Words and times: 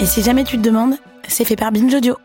Et 0.00 0.06
si 0.06 0.22
jamais 0.22 0.44
tu 0.44 0.56
te 0.58 0.62
demandes, 0.62 0.94
c'est 1.26 1.44
fait 1.44 1.56
par 1.56 1.72
Binge 1.72 1.92
Audio. 1.92 2.16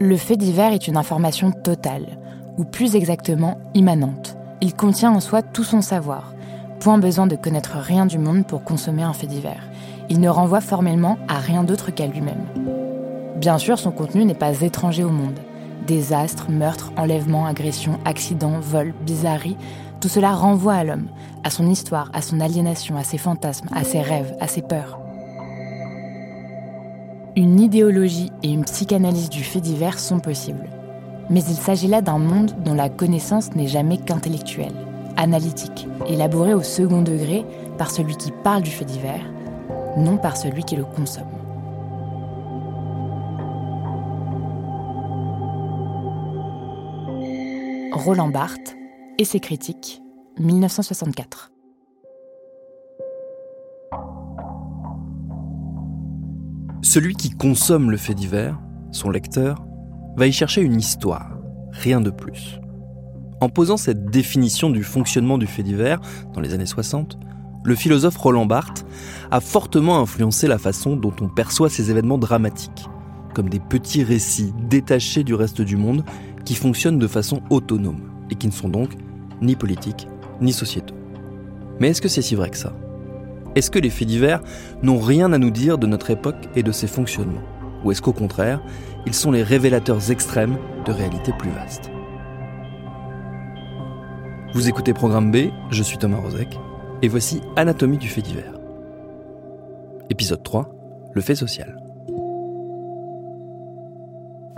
Le 0.00 0.16
fait 0.16 0.36
divers 0.36 0.72
est 0.72 0.88
une 0.88 0.96
information 0.96 1.52
totale, 1.52 2.18
ou 2.58 2.64
plus 2.64 2.96
exactement 2.96 3.58
immanente. 3.74 4.36
Il 4.60 4.74
contient 4.74 5.12
en 5.12 5.20
soi 5.20 5.42
tout 5.42 5.62
son 5.62 5.80
savoir. 5.80 6.34
Point 6.80 6.98
besoin 6.98 7.28
de 7.28 7.36
connaître 7.36 7.76
rien 7.76 8.04
du 8.04 8.18
monde 8.18 8.44
pour 8.44 8.64
consommer 8.64 9.04
un 9.04 9.12
fait 9.12 9.28
divers. 9.28 9.62
Il 10.08 10.18
ne 10.18 10.28
renvoie 10.28 10.60
formellement 10.60 11.16
à 11.28 11.38
rien 11.38 11.62
d'autre 11.62 11.92
qu'à 11.92 12.08
lui-même. 12.08 12.46
Bien 13.36 13.58
sûr, 13.58 13.78
son 13.78 13.92
contenu 13.92 14.24
n'est 14.24 14.34
pas 14.34 14.60
étranger 14.60 15.04
au 15.04 15.10
monde. 15.10 15.38
Désastres, 15.86 16.50
meurtres, 16.50 16.92
enlèvements, 16.96 17.46
agressions, 17.46 18.00
accidents, 18.04 18.58
vols, 18.60 18.92
bizarreries, 19.06 19.56
tout 20.00 20.08
cela 20.08 20.32
renvoie 20.32 20.74
à 20.74 20.84
l'homme, 20.84 21.08
à 21.44 21.50
son 21.50 21.68
histoire, 21.68 22.10
à 22.14 22.22
son 22.22 22.40
aliénation, 22.40 22.96
à 22.96 23.04
ses 23.04 23.18
fantasmes, 23.18 23.68
à 23.72 23.84
ses 23.84 24.00
rêves, 24.00 24.34
à 24.40 24.46
ses 24.46 24.62
peurs. 24.62 24.98
Une 27.36 27.60
idéologie 27.60 28.32
et 28.42 28.50
une 28.50 28.64
psychanalyse 28.64 29.28
du 29.28 29.44
fait 29.44 29.60
divers 29.60 29.98
sont 29.98 30.18
possibles. 30.18 30.68
Mais 31.28 31.42
il 31.44 31.56
s'agit 31.56 31.86
là 31.86 32.00
d'un 32.00 32.18
monde 32.18 32.52
dont 32.64 32.74
la 32.74 32.88
connaissance 32.88 33.54
n'est 33.54 33.68
jamais 33.68 33.98
qu'intellectuelle, 33.98 34.74
analytique, 35.16 35.86
élaborée 36.08 36.54
au 36.54 36.62
second 36.62 37.02
degré 37.02 37.44
par 37.78 37.90
celui 37.90 38.16
qui 38.16 38.32
parle 38.42 38.62
du 38.62 38.70
fait 38.70 38.84
divers, 38.84 39.30
non 39.96 40.16
par 40.16 40.36
celui 40.36 40.64
qui 40.64 40.76
le 40.76 40.84
consomme. 40.84 41.24
Roland 47.92 48.28
Barthes 48.28 48.79
et 49.18 49.24
ses 49.24 49.40
critiques, 49.40 50.02
1964. 50.38 51.52
Celui 56.82 57.14
qui 57.14 57.30
consomme 57.30 57.90
le 57.90 57.96
fait 57.96 58.14
divers, 58.14 58.58
son 58.90 59.10
lecteur, 59.10 59.64
va 60.16 60.26
y 60.26 60.32
chercher 60.32 60.62
une 60.62 60.78
histoire, 60.78 61.38
rien 61.70 62.00
de 62.00 62.10
plus. 62.10 62.58
En 63.40 63.48
posant 63.48 63.76
cette 63.76 64.06
définition 64.06 64.70
du 64.70 64.82
fonctionnement 64.82 65.38
du 65.38 65.46
fait 65.46 65.62
divers 65.62 66.00
dans 66.34 66.40
les 66.40 66.52
années 66.52 66.66
60, 66.66 67.18
le 67.62 67.74
philosophe 67.74 68.16
Roland 68.16 68.46
Barthes 68.46 68.86
a 69.30 69.40
fortement 69.40 69.98
influencé 70.00 70.46
la 70.46 70.58
façon 70.58 70.96
dont 70.96 71.14
on 71.20 71.28
perçoit 71.28 71.68
ces 71.68 71.90
événements 71.90 72.18
dramatiques, 72.18 72.88
comme 73.34 73.50
des 73.50 73.60
petits 73.60 74.02
récits 74.02 74.52
détachés 74.68 75.24
du 75.24 75.34
reste 75.34 75.60
du 75.60 75.76
monde 75.76 76.04
qui 76.44 76.54
fonctionnent 76.54 76.98
de 76.98 77.06
façon 77.06 77.42
autonome 77.50 78.19
et 78.30 78.34
qui 78.34 78.46
ne 78.46 78.52
sont 78.52 78.68
donc 78.68 78.90
ni 79.42 79.56
politiques 79.56 80.08
ni 80.40 80.52
sociétaux. 80.52 80.94
Mais 81.78 81.88
est-ce 81.88 82.02
que 82.02 82.08
c'est 82.08 82.22
si 82.22 82.34
vrai 82.34 82.50
que 82.50 82.56
ça? 82.56 82.72
Est-ce 83.54 83.70
que 83.70 83.78
les 83.78 83.90
faits 83.90 84.08
divers 84.08 84.42
n'ont 84.82 84.98
rien 84.98 85.32
à 85.32 85.38
nous 85.38 85.50
dire 85.50 85.78
de 85.78 85.86
notre 85.86 86.10
époque 86.10 86.48
et 86.54 86.62
de 86.62 86.72
ses 86.72 86.86
fonctionnements? 86.86 87.42
Ou 87.84 87.90
est-ce 87.90 88.02
qu'au 88.02 88.12
contraire, 88.12 88.60
ils 89.06 89.14
sont 89.14 89.32
les 89.32 89.42
révélateurs 89.42 90.10
extrêmes 90.10 90.56
de 90.84 90.92
réalités 90.92 91.32
plus 91.38 91.50
vastes? 91.50 91.90
Vous 94.52 94.68
écoutez 94.68 94.92
Programme 94.92 95.30
B, 95.30 95.50
je 95.70 95.82
suis 95.82 95.96
Thomas 95.98 96.18
Rozek, 96.18 96.58
et 97.02 97.08
voici 97.08 97.40
Anatomie 97.56 97.98
du 97.98 98.08
fait 98.08 98.20
divers. 98.20 98.54
Épisode 100.10 100.42
3, 100.42 100.68
le 101.12 101.20
fait 101.20 101.34
social. 101.34 101.79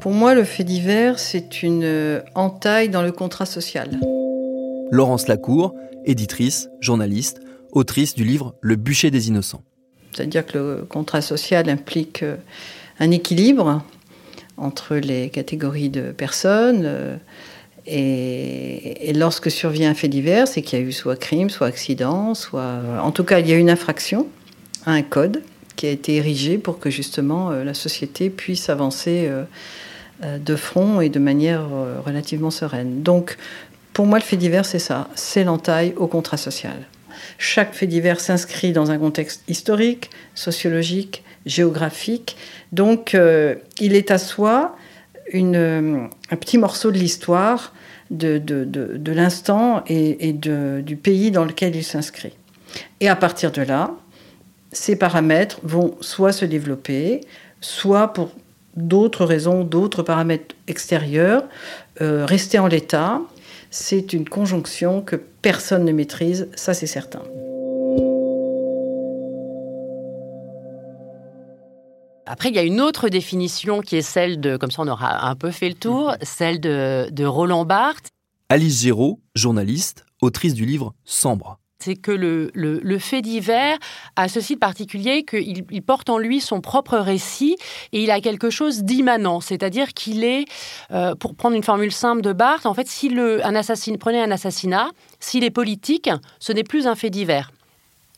Pour 0.03 0.11
moi, 0.11 0.35
le 0.35 0.43
fait 0.43 0.65
divers, 0.65 1.21
c'est 1.21 1.63
une 1.63 1.85
euh, 1.85 2.23
entaille 2.35 2.89
dans 2.89 3.03
le 3.03 3.13
contrat 3.13 3.47
social. 3.47 4.01
Laurence 4.91 5.29
Lacour, 5.29 5.77
éditrice, 6.05 6.69
journaliste, 6.81 7.41
autrice 7.71 8.17
du 8.17 8.25
livre 8.25 8.57
Le 8.63 8.75
bûcher 8.75 9.13
des 9.13 9.29
innocents. 9.29 9.63
C'est-à-dire 10.11 10.45
que 10.45 10.59
le 10.59 10.87
contrat 10.89 11.21
social 11.23 11.71
implique 11.71 12.25
euh, 12.25 12.35
un 12.99 13.13
équilibre 13.13 13.85
entre 14.57 14.97
les 14.97 15.31
catégories 15.31 15.89
de 15.89 16.11
personnes. 16.11 16.83
euh, 16.85 17.17
Et, 17.87 19.09
et 19.09 19.13
lorsque 19.13 19.53
survient 19.53 19.91
un 19.91 19.95
fait 19.95 20.09
divers, 20.09 20.49
c'est 20.49 20.63
qu'il 20.63 20.81
y 20.81 20.83
a 20.83 20.85
eu 20.85 20.91
soit 20.91 21.17
crime, 21.17 21.49
soit 21.49 21.69
accident, 21.69 22.35
soit... 22.35 22.81
En 23.05 23.13
tout 23.13 23.25
cas, 23.25 23.39
il 23.39 23.49
y 23.49 23.53
a 23.53 23.57
une 23.57 23.71
infraction 23.71 24.27
à 24.85 24.91
un 24.93 25.03
code 25.03 25.43
qui 25.77 25.87
a 25.87 25.91
été 25.91 26.17
érigé 26.17 26.59
pour 26.59 26.81
que 26.81 26.91
justement 26.91 27.51
la 27.51 27.75
société 27.75 28.31
puisse 28.31 28.69
avancer 28.69 29.29
de 30.39 30.57
front 30.57 31.01
et 31.01 31.09
de 31.09 31.19
manière 31.19 31.67
euh, 31.73 32.01
relativement 32.05 32.51
sereine. 32.51 33.03
Donc, 33.03 33.37
pour 33.93 34.07
moi, 34.07 34.19
le 34.19 34.25
fait 34.25 34.37
divers, 34.37 34.65
c'est 34.65 34.79
ça. 34.79 35.09
C'est 35.15 35.45
l'entaille 35.45 35.95
au 35.97 36.07
contrat 36.07 36.37
social. 36.37 36.87
Chaque 37.39 37.75
fait 37.75 37.87
divers 37.87 38.21
s'inscrit 38.21 38.73
dans 38.73 38.91
un 38.91 38.99
contexte 38.99 39.43
historique, 39.49 40.11
sociologique, 40.35 41.25
géographique. 41.45 42.37
Donc, 42.73 43.15
euh, 43.15 43.57
il 43.81 43.95
est 43.95 44.11
à 44.11 44.19
soi 44.19 44.77
une, 45.33 45.57
euh, 45.57 46.07
un 46.31 46.37
petit 46.37 46.59
morceau 46.59 46.91
de 46.91 46.99
l'histoire 46.99 47.75
de, 48.11 48.39
de, 48.39 48.65
de, 48.65 48.97
de 48.97 49.13
l'instant 49.13 49.83
et, 49.87 50.29
et 50.29 50.33
du 50.33 50.97
pays 50.97 51.31
dans 51.31 51.45
lequel 51.45 51.75
il 51.75 51.85
s'inscrit. 51.85 52.35
Et 53.01 53.09
à 53.09 53.17
partir 53.17 53.51
de 53.53 53.63
là, 53.63 53.95
ces 54.71 54.97
paramètres 54.97 55.61
vont 55.63 55.97
soit 56.01 56.33
se 56.33 56.45
développer, 56.45 57.21
soit 57.61 58.13
pour 58.13 58.31
d'autres 58.77 59.25
raisons, 59.25 59.65
d'autres 59.65 60.03
paramètres 60.03 60.55
extérieurs, 60.69 61.45
euh, 62.01 62.25
rester 62.25 62.59
en 62.59 62.67
l'état. 62.67 63.21
C'est 63.71 64.13
une 64.13 64.29
conjonction 64.29 65.03
que 65.03 65.17
personne 65.17 65.85
ne 65.85 65.93
maîtrise, 65.93 66.49
ça 66.55 66.75
c'est 66.75 66.87
certain. 66.87 67.23
Après, 72.27 72.49
il 72.49 72.55
y 72.55 72.59
a 72.59 72.63
une 72.63 72.81
autre 72.81 73.09
définition 73.09 73.81
qui 73.81 73.97
est 73.97 74.03
celle 74.03 74.41
de, 74.41 74.57
comme 74.57 74.71
ça 74.71 74.83
on 74.83 74.89
aura 74.89 75.29
un 75.29 75.35
peu 75.35 75.51
fait 75.51 75.69
le 75.69 75.75
tour, 75.75 76.15
celle 76.23 76.61
de, 76.61 77.09
de 77.11 77.25
Roland 77.25 77.65
Barthes. 77.65 78.09
Alice 78.49 78.83
Géraud, 78.83 79.21
journaliste, 79.35 80.07
autrice 80.21 80.55
du 80.55 80.65
livre 80.65 80.95
Sambre. 81.05 81.59
C'est 81.83 81.97
que 81.97 82.13
le, 82.13 82.51
le, 82.55 82.99
fait 82.99 83.23
divers 83.23 83.77
a 84.15 84.29
ceci 84.29 84.55
de 84.55 84.61
particulier 84.61 85.25
qu'il 85.25 85.65
il 85.69 85.83
porte 85.83 86.11
en 86.11 86.19
lui 86.19 86.41
son 86.41 86.61
propre 86.61 86.97
récit 86.97 87.57
et 87.93 88.05
il 88.05 88.11
a 88.13 88.21
quelque 88.21 88.51
chose 88.51 88.85
d'immanent, 88.85 89.41
c'est-à-dire 89.41 89.93
qu'il 89.95 90.23
est, 90.23 90.45
euh, 90.93 91.17
pour 91.17 91.35
prendre 91.35 91.57
une 91.57 91.65
formule 91.65 91.91
simple 91.91 92.23
de 92.23 92.33
Barthes, 92.33 92.67
en 92.67 92.75
fait, 92.75 92.87
si 92.87 93.09
le, 93.09 93.45
un 93.45 93.57
assassin, 93.57 93.95
prenez 93.99 94.23
un 94.23 94.31
assassinat, 94.31 94.91
s'il 95.19 95.43
est 95.43 95.51
politique, 95.51 96.09
ce 96.39 96.53
n'est 96.53 96.63
plus 96.63 96.87
un 96.87 96.95
fait 96.95 97.11
divers. 97.11 97.51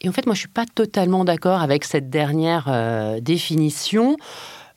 Et 0.03 0.09
en 0.11 0.13
fait, 0.13 0.27
moi, 0.27 0.35
je 0.35 0.41
suis 0.41 0.49
pas 0.49 0.67
totalement 0.67 1.25
d'accord 1.25 1.63
avec 1.63 1.85
cette 1.85 2.11
dernière 2.11 2.67
euh, 2.69 3.21
définition. 3.21 4.19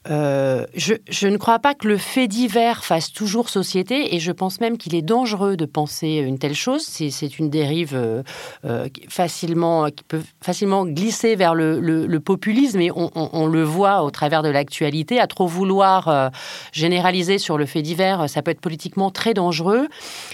Euh, 0.10 0.66
je, 0.76 1.28
ne 1.28 1.38
crois 1.38 1.60
pas 1.60 1.74
que 1.74 1.88
le 1.88 1.98
fait 1.98 2.28
divers 2.28 2.84
fasse 2.86 3.12
toujours 3.12 3.50
société 3.50 4.16
et 4.16 4.20
je 4.20 4.32
pense 4.32 4.62
même 4.62 4.78
qu'il 4.78 4.96
est 4.96 5.02
dangereux 5.02 5.58
de 5.58 5.66
penser 5.66 6.16
une 6.26 6.40
telle 6.40 6.56
chose. 6.56 6.84
C'est 6.84 7.40
une 7.40 7.50
dérive 7.50 7.94
euh, 7.96 8.24
euh, 8.66 8.88
facilement, 9.10 9.90
qui 9.90 10.04
peut 10.04 10.22
facilement 10.42 10.86
glisser 10.86 11.36
vers 11.36 11.56
le, 11.56 12.18
populisme 12.20 12.82
et 12.82 12.92
on, 12.94 13.48
le 13.48 13.64
voit 13.64 14.04
au 14.04 14.12
travers 14.12 14.44
de 14.44 14.50
l'actualité. 14.50 15.20
À 15.20 15.28
trop 15.28 15.48
vouloir 15.48 16.32
généraliser 16.72 17.38
sur 17.38 17.58
le 17.58 17.66
fait 17.66 17.82
divers, 17.82 18.30
ça 18.30 18.42
peut 18.42 18.52
être 18.52 18.60
politiquement 18.60 19.12
très 19.12 19.34
dangereux. 19.34 19.88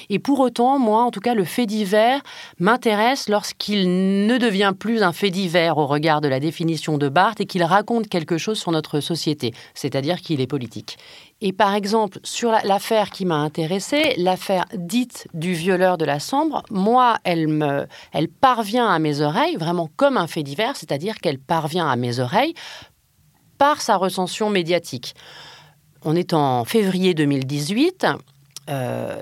Et 0.10 0.18
pour 0.18 0.40
autant, 0.40 0.80
moi, 0.80 1.04
en 1.04 1.12
tout 1.12 1.20
cas, 1.20 1.36
le 1.36 1.44
fait 1.44 1.66
divers 1.66 2.22
m'intéresse 2.58 3.28
lorsqu'il 3.28 4.26
ne 4.26 4.38
devient 4.38 4.74
plus 4.78 5.04
un 5.04 5.12
fait 5.12 5.30
divers 5.30 5.78
au 5.78 5.86
regard 5.86 6.22
de 6.22 6.28
la 6.28 6.40
définition 6.40 6.98
de 6.98 7.10
Barthes 7.10 7.42
et 7.42 7.46
qu'il 7.46 7.64
raconte 7.64 8.08
quelque 8.08 8.38
chose 8.38 8.58
sur 8.58 8.72
notre 8.72 9.02
société 9.02 9.54
c'est-à-dire 9.74 10.22
qu'il 10.22 10.42
est 10.42 10.48
politique. 10.48 10.98
Et 11.42 11.52
par 11.52 11.74
exemple, 11.74 12.20
sur 12.24 12.52
l'affaire 12.64 13.10
qui 13.10 13.26
m'a 13.26 13.36
intéressée, 13.36 14.14
l'affaire 14.18 14.66
dite 14.74 15.28
du 15.34 15.54
violeur 15.54 15.98
de 15.98 16.06
la 16.06 16.20
Sambre, 16.20 16.64
moi, 16.70 17.18
elle, 17.24 17.48
me, 17.48 17.88
elle 18.12 18.30
parvient 18.30 18.88
à 18.88 19.00
mes 19.00 19.22
oreilles 19.22 19.58
vraiment 19.58 19.90
comme 19.96 20.18
un 20.18 20.28
fait 20.28 20.44
divers, 20.44 20.76
c'est-à-dire 20.76 21.18
qu'elle 21.18 21.40
parvient 21.40 21.88
à 21.88 21.96
mes 21.96 22.20
oreilles 22.20 22.54
par 23.58 23.82
sa 23.82 23.98
recension 23.98 24.50
médiatique. 24.50 25.16
On 26.06 26.16
est 26.16 26.34
en 26.34 26.66
février 26.66 27.14
2018. 27.14 28.08
Euh, 28.70 29.22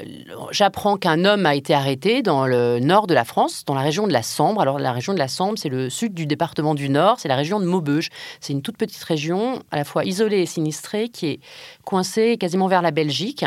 j'apprends 0.52 0.98
qu'un 0.98 1.26
homme 1.26 1.46
a 1.46 1.56
été 1.56 1.74
arrêté 1.74 2.22
dans 2.22 2.46
le 2.46 2.80
nord 2.80 3.08
de 3.08 3.14
la 3.14 3.24
France, 3.24 3.64
dans 3.66 3.74
la 3.74 3.82
région 3.82 4.06
de 4.06 4.14
la 4.14 4.22
Sambre. 4.22 4.62
Alors 4.62 4.78
la 4.78 4.92
région 4.92 5.14
de 5.14 5.20
la 5.20 5.28
Sambre, 5.28 5.58
c'est 5.58 5.70
le 5.70 5.90
sud 5.90 6.14
du 6.14 6.26
département 6.26 6.76
du 6.76 6.90
Nord, 6.90 7.20
c'est 7.20 7.28
la 7.28 7.36
région 7.36 7.60
de 7.60 7.66
Maubeuge. 7.66 8.10
C'est 8.40 8.54
une 8.54 8.62
toute 8.62 8.78
petite 8.78 9.04
région, 9.04 9.60
à 9.72 9.78
la 9.78 9.84
fois 9.84 10.06
isolée 10.06 10.42
et 10.42 10.46
sinistrée, 10.46 11.10
qui 11.10 11.28
est 11.28 11.40
coincée 11.86 12.38
quasiment 12.38 12.68
vers 12.68 12.82
la 12.82 12.92
Belgique. 12.92 13.46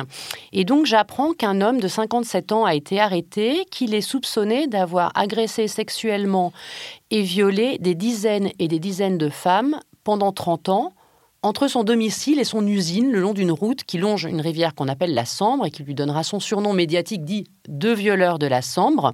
Et 0.52 0.64
donc 0.64 0.86
j'apprends 0.86 1.32
qu'un 1.32 1.60
homme 1.60 1.80
de 1.80 1.88
57 1.88 2.52
ans 2.52 2.64
a 2.64 2.74
été 2.74 3.00
arrêté, 3.00 3.64
qu'il 3.70 3.94
est 3.94 4.00
soupçonné 4.00 4.66
d'avoir 4.66 5.12
agressé 5.14 5.68
sexuellement 5.68 6.52
et 7.10 7.22
violé 7.22 7.78
des 7.78 7.94
dizaines 7.94 8.50
et 8.58 8.66
des 8.66 8.80
dizaines 8.80 9.18
de 9.18 9.28
femmes 9.28 9.78
pendant 10.02 10.32
30 10.32 10.68
ans 10.70 10.92
entre 11.44 11.68
son 11.68 11.84
domicile 11.84 12.40
et 12.40 12.44
son 12.44 12.66
usine 12.66 13.12
le 13.12 13.20
long 13.20 13.34
d'une 13.34 13.52
route 13.52 13.84
qui 13.84 13.98
longe 13.98 14.24
une 14.24 14.40
rivière 14.40 14.74
qu'on 14.74 14.88
appelle 14.88 15.12
la 15.12 15.26
Sambre 15.26 15.66
et 15.66 15.70
qui 15.70 15.82
lui 15.82 15.94
donnera 15.94 16.24
son 16.24 16.40
surnom 16.40 16.72
médiatique 16.72 17.22
dit 17.22 17.44
de 17.68 17.90
violeur 17.90 18.38
de 18.38 18.46
la 18.46 18.62
Sambre, 18.62 19.12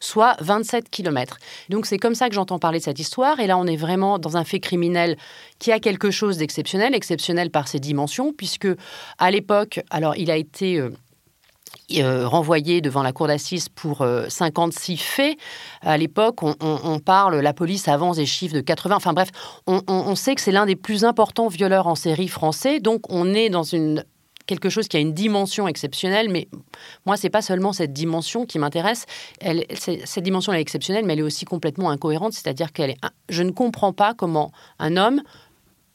soit 0.00 0.36
27 0.40 0.88
km. 0.90 1.38
Donc 1.70 1.86
c'est 1.86 1.98
comme 1.98 2.14
ça 2.14 2.28
que 2.28 2.36
j'entends 2.36 2.60
parler 2.60 2.78
de 2.78 2.84
cette 2.84 3.00
histoire 3.00 3.40
et 3.40 3.48
là 3.48 3.58
on 3.58 3.66
est 3.66 3.76
vraiment 3.76 4.20
dans 4.20 4.36
un 4.36 4.44
fait 4.44 4.60
criminel 4.60 5.16
qui 5.58 5.72
a 5.72 5.80
quelque 5.80 6.12
chose 6.12 6.36
d'exceptionnel, 6.36 6.94
exceptionnel 6.94 7.50
par 7.50 7.66
ses 7.66 7.80
dimensions 7.80 8.32
puisque 8.32 8.68
à 9.18 9.30
l'époque, 9.32 9.80
alors 9.90 10.16
il 10.16 10.30
a 10.30 10.36
été 10.36 10.80
euh, 11.98 12.26
renvoyé 12.26 12.80
devant 12.80 13.02
la 13.02 13.12
cour 13.12 13.26
d'assises 13.26 13.68
pour 13.68 14.04
56 14.28 14.92
euh, 14.92 14.96
faits. 14.98 15.38
À 15.80 15.96
l'époque, 15.96 16.42
on, 16.42 16.98
parle, 16.98 17.36
la 17.36 17.52
police 17.52 17.88
avance 17.88 18.16
des 18.16 18.26
chiffres 18.26 18.54
de 18.54 18.60
80. 18.60 18.96
Enfin 18.96 19.12
bref, 19.12 19.28
on, 19.66 20.14
sait 20.14 20.34
que 20.34 20.40
c'est 20.40 20.52
l'un 20.52 20.66
des 20.66 20.76
plus 20.76 21.04
importants 21.04 21.48
violeurs 21.48 21.86
en 21.86 21.94
série 21.94 22.28
français. 22.28 22.80
Donc 22.80 23.02
on 23.08 23.34
est 23.34 23.50
dans 23.50 23.62
une 23.62 24.04
quelque 24.46 24.68
chose 24.68 24.88
qui 24.88 24.96
a 24.96 25.00
une 25.00 25.14
dimension 25.14 25.68
exceptionnelle, 25.68 26.28
mais 26.28 26.48
moi, 27.06 27.16
c'est 27.16 27.30
pas 27.30 27.42
seulement 27.42 27.72
cette 27.72 27.92
dimension 27.92 28.44
qui 28.44 28.58
m'intéresse. 28.58 29.06
Cette 30.04 30.24
dimension 30.24 30.52
elle 30.52 30.58
est 30.58 30.62
exceptionnelle, 30.62 31.04
mais 31.04 31.12
elle 31.12 31.20
est 31.20 31.22
aussi 31.22 31.44
complètement 31.44 31.90
incohérente, 31.90 32.32
c'est-à-dire 32.32 32.72
qu'elle 32.72 32.90
est. 32.90 32.98
Je 33.28 33.44
ne 33.44 33.50
comprends 33.50 33.92
pas 33.92 34.14
comment 34.14 34.50
un 34.80 34.96
homme 34.96 35.22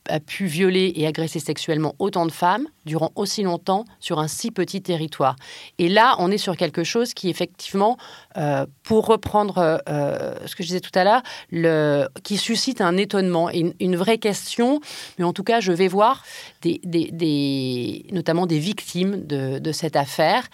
a 0.09 0.19
pu 0.19 0.45
violer 0.45 0.93
et 0.95 1.07
agresser 1.07 1.39
sexuellement 1.39 1.95
autant 1.99 2.25
de 2.25 2.31
femmes 2.31 2.67
durant 2.85 3.11
aussi 3.15 3.43
longtemps 3.43 3.85
sur 3.99 4.19
un 4.19 4.27
si 4.27 4.51
petit 4.51 4.81
territoire. 4.81 5.35
Et 5.77 5.89
là, 5.89 6.15
on 6.19 6.31
est 6.31 6.37
sur 6.37 6.55
quelque 6.57 6.83
chose 6.83 7.13
qui, 7.13 7.29
effectivement, 7.29 7.97
euh, 8.37 8.65
pour 8.83 9.05
reprendre 9.07 9.81
euh, 9.89 10.35
ce 10.45 10.55
que 10.55 10.63
je 10.63 10.67
disais 10.67 10.79
tout 10.79 10.97
à 10.97 11.03
l'heure, 11.03 12.09
qui 12.23 12.37
suscite 12.37 12.81
un 12.81 12.97
étonnement 12.97 13.49
et 13.49 13.73
une, 13.79 13.95
vraie 13.95 14.17
question. 14.17 14.79
Mais 15.17 15.25
en 15.25 15.33
tout 15.33 15.43
cas, 15.43 15.59
je 15.59 15.71
vais 15.71 15.87
voir 15.87 16.23
des, 16.61 16.79
des, 16.83 18.05
notamment 18.11 18.45
des 18.45 18.59
victimes 18.59 19.25
de 19.25 19.71
cette 19.71 19.95
affaire 19.95 20.47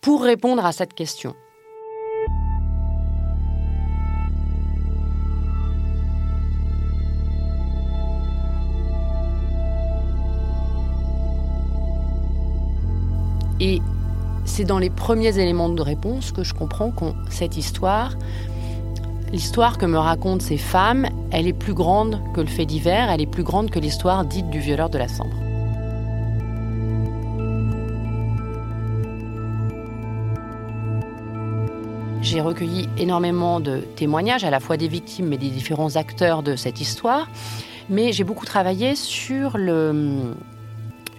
pour 0.00 0.22
répondre 0.22 0.64
à 0.64 0.72
cette 0.72 0.94
question. 0.94 1.34
Et 13.60 13.80
c'est 14.44 14.64
dans 14.64 14.78
les 14.78 14.90
premiers 14.90 15.38
éléments 15.38 15.68
de 15.68 15.82
réponse 15.82 16.32
que 16.32 16.44
je 16.44 16.54
comprends 16.54 16.90
que 16.90 17.04
cette 17.30 17.56
histoire, 17.56 18.16
l'histoire 19.32 19.78
que 19.78 19.86
me 19.86 19.98
racontent 19.98 20.44
ces 20.44 20.56
femmes, 20.56 21.08
elle 21.30 21.46
est 21.46 21.52
plus 21.52 21.74
grande 21.74 22.20
que 22.34 22.40
le 22.40 22.46
fait 22.46 22.66
divers, 22.66 23.10
elle 23.10 23.20
est 23.20 23.26
plus 23.26 23.42
grande 23.42 23.70
que 23.70 23.78
l'histoire 23.78 24.24
dite 24.24 24.48
du 24.50 24.60
violeur 24.60 24.90
de 24.90 24.98
la 24.98 25.08
Sambre. 25.08 25.36
J'ai 32.20 32.40
recueilli 32.40 32.88
énormément 32.98 33.60
de 33.60 33.78
témoignages, 33.96 34.44
à 34.44 34.50
la 34.50 34.60
fois 34.60 34.76
des 34.76 34.88
victimes 34.88 35.28
mais 35.28 35.38
des 35.38 35.50
différents 35.50 35.96
acteurs 35.96 36.42
de 36.42 36.56
cette 36.56 36.80
histoire. 36.80 37.28
Mais 37.90 38.12
j'ai 38.12 38.24
beaucoup 38.24 38.44
travaillé 38.44 38.96
sur 38.96 39.56
le, 39.56 40.34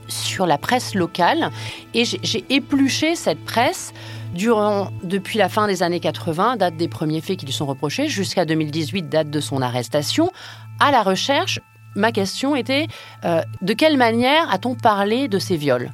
sur 0.09 0.45
la 0.45 0.57
presse 0.57 0.95
locale 0.95 1.51
et 1.93 2.03
j'ai 2.05 2.45
épluché 2.49 3.15
cette 3.15 3.43
presse 3.45 3.93
durant, 4.33 4.91
depuis 5.03 5.37
la 5.39 5.49
fin 5.49 5.67
des 5.67 5.83
années 5.83 5.99
80, 5.99 6.57
date 6.57 6.75
des 6.75 6.87
premiers 6.87 7.21
faits 7.21 7.37
qui 7.37 7.45
lui 7.45 7.53
sont 7.53 7.65
reprochés, 7.65 8.07
jusqu'à 8.07 8.45
2018, 8.45 9.09
date 9.09 9.29
de 9.29 9.39
son 9.39 9.61
arrestation, 9.61 10.31
à 10.79 10.91
la 10.91 11.03
recherche. 11.03 11.59
Ma 11.95 12.11
question 12.11 12.55
était 12.55 12.87
euh, 13.25 13.41
de 13.61 13.73
quelle 13.73 13.97
manière 13.97 14.51
a-t-on 14.53 14.75
parlé 14.75 15.27
de 15.27 15.39
ces 15.39 15.57
viols? 15.57 15.91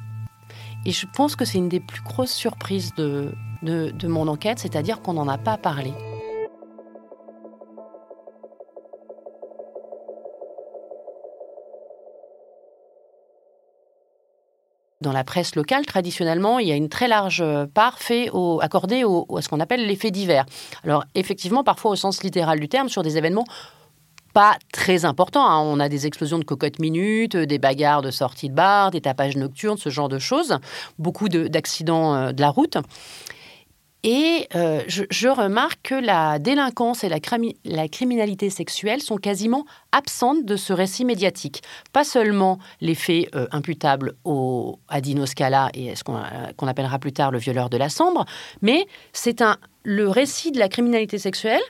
Et 0.86 0.92
je 0.92 1.06
pense 1.16 1.36
que 1.36 1.46
c'est 1.46 1.58
une 1.58 1.70
des 1.70 1.80
plus 1.80 2.02
grosses 2.02 2.34
surprises 2.34 2.94
de, 2.96 3.32
de 3.64 4.08
mon 4.08 4.28
enquête, 4.28 4.60
c'est-à-dire 4.60 5.02
qu'on 5.02 5.14
n'en 5.14 5.28
a 5.28 5.38
pas 5.38 5.58
parlé. 5.58 5.94
Dans 15.02 15.12
la 15.12 15.26
presse 15.26 15.56
locale, 15.56 15.86
traditionnellement, 15.86 16.58
il 16.60 16.68
y 16.68 16.72
a 16.72 16.76
une 16.76 16.88
très 16.88 17.08
large 17.08 17.44
part 17.74 17.98
accordée 18.62 19.04
à 19.04 19.42
ce 19.42 19.50
qu'on 19.50 19.60
appelle 19.60 19.86
l'effet 19.86 20.10
divers. 20.10 20.46
Alors, 20.84 21.04
effectivement, 21.16 21.64
parfois 21.64 21.92
au 21.92 21.96
sens 21.96 22.24
littéral 22.24 22.60
du 22.60 22.70
terme, 22.70 22.88
sur 22.88 23.04
des 23.04 23.18
événements 23.18 23.46
pas 24.36 24.58
très 24.74 25.06
importants. 25.06 25.50
Hein. 25.50 25.62
On 25.62 25.80
a 25.80 25.88
des 25.88 26.06
explosions 26.06 26.38
de 26.38 26.44
cocottes 26.44 26.80
minutes, 26.80 27.38
des 27.38 27.58
bagarres 27.58 28.02
de 28.02 28.12
sortie 28.12 28.50
de 28.50 28.54
bar, 28.54 28.92
des 28.92 29.00
tapages 29.00 29.38
nocturnes, 29.38 29.78
ce 29.78 29.90
genre 29.90 30.10
de 30.10 30.20
choses. 30.20 30.58
Beaucoup 31.00 31.30
d'accidents 31.30 32.16
euh, 32.16 32.32
de 32.34 32.42
la 32.42 32.50
route. 32.50 32.78
Et 34.08 34.48
euh, 34.54 34.84
je, 34.88 35.28
remarque 35.28 35.80
que 35.82 35.96
la 35.96 36.38
délinquance 36.38 37.04
et 37.04 37.10
la, 37.10 37.88
criminalité 37.88 38.52
sexuelle 38.52 39.02
sont 39.02 39.18
quasiment 39.18 39.66
absentes 39.92 40.46
de 40.46 40.58
ce 40.58 40.74
récit 40.74 41.06
médiatique. 41.06 41.64
Pas 41.92 42.04
seulement 42.04 42.60
les 42.82 42.94
faits 42.94 43.34
euh, 43.34 43.48
imputables 43.52 44.14
à 44.90 45.02
Dino 45.02 45.26
Scala 45.26 45.72
et 45.74 45.96
ce 45.96 46.04
euh, 46.08 46.52
qu'on 46.56 46.68
appellera 46.68 47.00
plus 47.00 47.14
tard 47.14 47.32
le 47.32 47.40
violeur 47.40 47.72
de 47.72 47.78
la 47.78 47.90
Sambre, 47.90 48.26
mais 48.62 48.86
c'est 49.12 49.42
un 49.42 49.58
le 49.82 50.08
récit 50.08 50.52
de 50.52 50.60
la 50.60 50.70
criminalité 50.70 51.18
sexuelle 51.18 51.62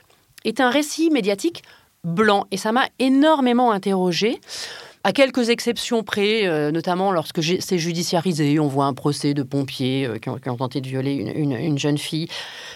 est 0.44 0.60
un 0.60 0.68
récit 0.68 1.08
médiatique 1.08 1.62
blanc 2.04 2.44
et 2.50 2.58
ça 2.58 2.70
m'a 2.70 2.86
énormément 2.98 3.72
interrogée 3.72 4.40
à 5.06 5.12
quelques 5.12 5.50
exceptions 5.50 6.02
près, 6.02 6.48
euh, 6.48 6.72
notamment 6.72 7.12
lorsque 7.12 7.40
c'est 7.40 7.78
judiciarisé, 7.78 8.58
on 8.58 8.66
voit 8.66 8.86
un 8.86 8.92
procès 8.92 9.34
de 9.34 9.44
pompiers 9.44 10.04
euh, 10.04 10.18
qui, 10.18 10.28
ont, 10.28 10.56
tenté 10.56 10.80
de 10.80 10.88
violer 10.88 11.14
une, 11.14 11.78
jeune 11.78 11.96
fille. 11.96 12.26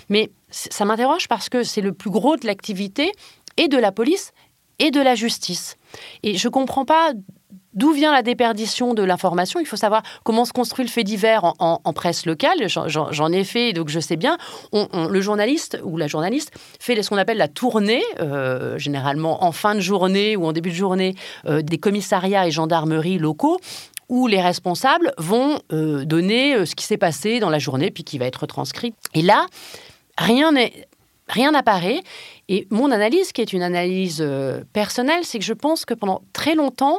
Mais 0.08 0.30
ça 0.48 0.84
m'interroge 0.84 1.26
parce 1.26 1.48
que 1.48 1.64
c'est 1.64 1.80
le 1.80 1.92
plus 1.92 2.10
gros 2.10 2.36
de 2.36 2.46
l'activité 2.46 3.10
et 3.56 3.66
de 3.66 3.76
la 3.76 3.90
police 3.90 4.30
et 4.78 4.92
de 4.92 5.00
la 5.00 5.16
justice. 5.16 5.76
Et 6.22 6.36
je 6.36 6.46
ne 6.46 6.52
comprends 6.52 6.84
pas 6.84 7.14
D'où 7.72 7.92
vient 7.92 8.12
la 8.12 8.22
déperdition 8.22 8.94
de 8.94 9.02
l'information? 9.02 9.60
Il 9.60 9.66
faut 9.66 9.76
savoir 9.76 10.02
comment 10.24 10.44
se 10.44 10.52
construit 10.52 10.84
le 10.84 10.90
fait 10.90 11.04
divers 11.04 11.54
en, 11.58 11.92
presse 11.92 12.26
locale. 12.26 12.66
J'en 12.66 13.32
ai 13.32 13.44
fait, 13.44 13.72
donc 13.72 13.88
je 13.88 14.00
sais 14.00 14.16
bien. 14.16 14.38
le 14.72 15.20
journaliste 15.20 15.78
ou 15.84 15.96
la 15.96 16.06
journaliste 16.06 16.52
fait 16.80 17.00
ce 17.00 17.08
qu'on 17.08 17.16
appelle 17.16 17.38
la 17.38 17.48
tournée, 17.48 18.02
euh, 18.20 18.78
généralement 18.78 19.44
en 19.44 19.52
fin 19.52 19.74
de 19.74 19.80
journée 19.80 20.36
ou 20.36 20.46
en 20.46 20.52
début 20.52 20.70
de 20.70 20.74
journée, 20.74 21.14
euh, 21.46 21.62
des 21.62 21.78
commissariats 21.78 22.46
et 22.46 22.50
gendarmeries 22.50 23.18
locaux 23.18 23.58
où 24.08 24.26
les 24.26 24.40
responsables 24.40 25.12
vont 25.18 25.60
euh, 25.72 26.04
donner 26.04 26.66
ce 26.66 26.74
qui 26.74 26.84
s'est 26.84 26.96
passé 26.96 27.38
dans 27.38 27.50
la 27.50 27.60
journée, 27.60 27.92
puis 27.92 28.02
qui 28.02 28.18
va 28.18 28.26
être 28.26 28.46
transcrit. 28.46 28.92
Et 29.14 29.22
là, 29.22 29.46
rien 30.18 30.50
n'est 30.50 30.88
rien 31.30 31.52
n'apparaît. 31.52 32.02
Et 32.48 32.66
mon 32.70 32.90
analyse, 32.90 33.32
qui 33.32 33.40
est 33.40 33.52
une 33.52 33.62
analyse 33.62 34.26
personnelle, 34.72 35.24
c'est 35.24 35.38
que 35.38 35.44
je 35.44 35.52
pense 35.52 35.84
que 35.84 35.94
pendant 35.94 36.22
très 36.32 36.54
longtemps, 36.54 36.98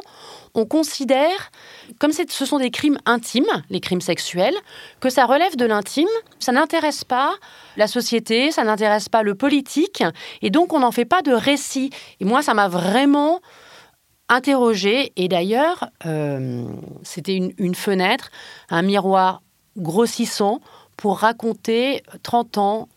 on 0.54 0.66
considère, 0.66 1.50
comme 1.98 2.12
ce 2.12 2.46
sont 2.46 2.58
des 2.58 2.70
crimes 2.70 2.98
intimes, 3.06 3.62
les 3.70 3.80
crimes 3.80 4.00
sexuels, 4.00 4.54
que 5.00 5.08
ça 5.08 5.24
relève 5.24 5.56
de 5.56 5.64
l'intime, 5.64 6.08
ça 6.38 6.52
n'intéresse 6.52 7.04
pas 7.04 7.32
la 7.76 7.86
société, 7.86 8.50
ça 8.50 8.64
n'intéresse 8.64 9.08
pas 9.08 9.22
le 9.22 9.34
politique, 9.34 10.02
et 10.42 10.50
donc 10.50 10.72
on 10.72 10.80
n'en 10.80 10.92
fait 10.92 11.04
pas 11.04 11.22
de 11.22 11.32
récit. 11.32 11.90
Et 12.20 12.24
moi, 12.24 12.42
ça 12.42 12.54
m'a 12.54 12.68
vraiment 12.68 13.40
interrogée, 14.28 15.12
et 15.16 15.28
d'ailleurs, 15.28 15.88
euh, 16.06 16.64
c'était 17.02 17.36
une, 17.36 17.52
une 17.58 17.74
fenêtre, 17.74 18.30
un 18.68 18.82
miroir 18.82 19.42
grossissant 19.76 20.60
pour 20.96 21.18
raconter 21.18 22.02
30 22.22 22.58
ans 22.58 22.88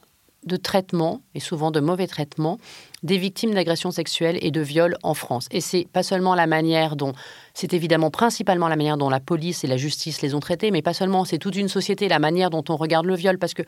de 0.45 0.57
traitement, 0.57 1.21
et 1.33 1.39
souvent 1.39 1.71
de 1.71 1.79
mauvais 1.79 2.07
traitement, 2.07 2.59
des 3.03 3.17
victimes 3.17 3.53
d'agressions 3.53 3.91
sexuelles 3.91 4.37
et 4.41 4.51
de 4.51 4.61
viols 4.61 4.97
en 5.03 5.13
France. 5.13 5.47
Et 5.51 5.61
c'est 5.61 5.87
pas 5.91 6.03
seulement 6.03 6.35
la 6.35 6.47
manière 6.47 6.95
dont, 6.95 7.13
c'est 7.53 7.73
évidemment 7.73 8.11
principalement 8.11 8.67
la 8.67 8.75
manière 8.75 8.97
dont 8.97 9.09
la 9.09 9.19
police 9.19 9.63
et 9.63 9.67
la 9.67 9.77
justice 9.77 10.21
les 10.21 10.35
ont 10.35 10.39
traités, 10.39 10.71
mais 10.71 10.81
pas 10.81 10.93
seulement, 10.93 11.25
c'est 11.25 11.39
toute 11.39 11.55
une 11.55 11.69
société, 11.69 12.07
la 12.07 12.19
manière 12.19 12.49
dont 12.49 12.63
on 12.69 12.75
regarde 12.75 13.05
le 13.05 13.15
viol, 13.15 13.37
parce 13.39 13.53
que 13.53 13.63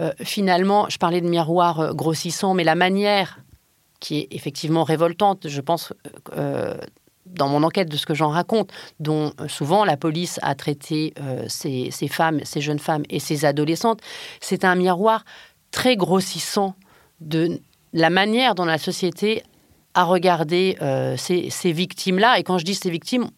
euh, 0.00 0.12
finalement, 0.22 0.88
je 0.88 0.98
parlais 0.98 1.20
de 1.20 1.28
miroir 1.28 1.80
euh, 1.80 1.92
grossissant, 1.92 2.54
mais 2.54 2.64
la 2.64 2.74
manière 2.74 3.40
qui 4.00 4.18
est 4.18 4.28
effectivement 4.30 4.84
révoltante, 4.84 5.48
je 5.48 5.60
pense, 5.60 5.92
euh, 6.36 6.76
dans 7.24 7.48
mon 7.48 7.62
enquête 7.62 7.88
de 7.88 7.96
ce 7.96 8.06
que 8.06 8.14
j'en 8.14 8.28
raconte, 8.28 8.70
dont 9.00 9.32
souvent 9.48 9.84
la 9.84 9.96
police 9.96 10.38
a 10.42 10.54
traité 10.54 11.12
ces, 11.48 11.90
ces, 11.90 12.06
femmes, 12.06 12.40
ces 12.44 12.60
jeunes 12.60 12.78
femmes 12.78 13.02
et 13.10 13.18
ces 13.18 13.44
adolescentes, 13.44 14.00
c'est 14.40 14.64
un 14.64 14.76
miroir 14.76 15.24
très 15.70 15.96
grossissant 15.96 16.74
de 17.20 17.60
la 17.92 18.10
manière 18.10 18.54
dont 18.54 18.64
la 18.64 18.78
société 18.78 19.42
a 19.94 20.04
regardé 20.04 20.76
ces, 21.16 21.48
ces 21.48 21.72
victimes-là. 21.72 22.38
Et 22.38 22.42
quand 22.42 22.58
je 22.58 22.64
dis 22.64 22.74
ces 22.74 22.90
victimes, 22.90 23.30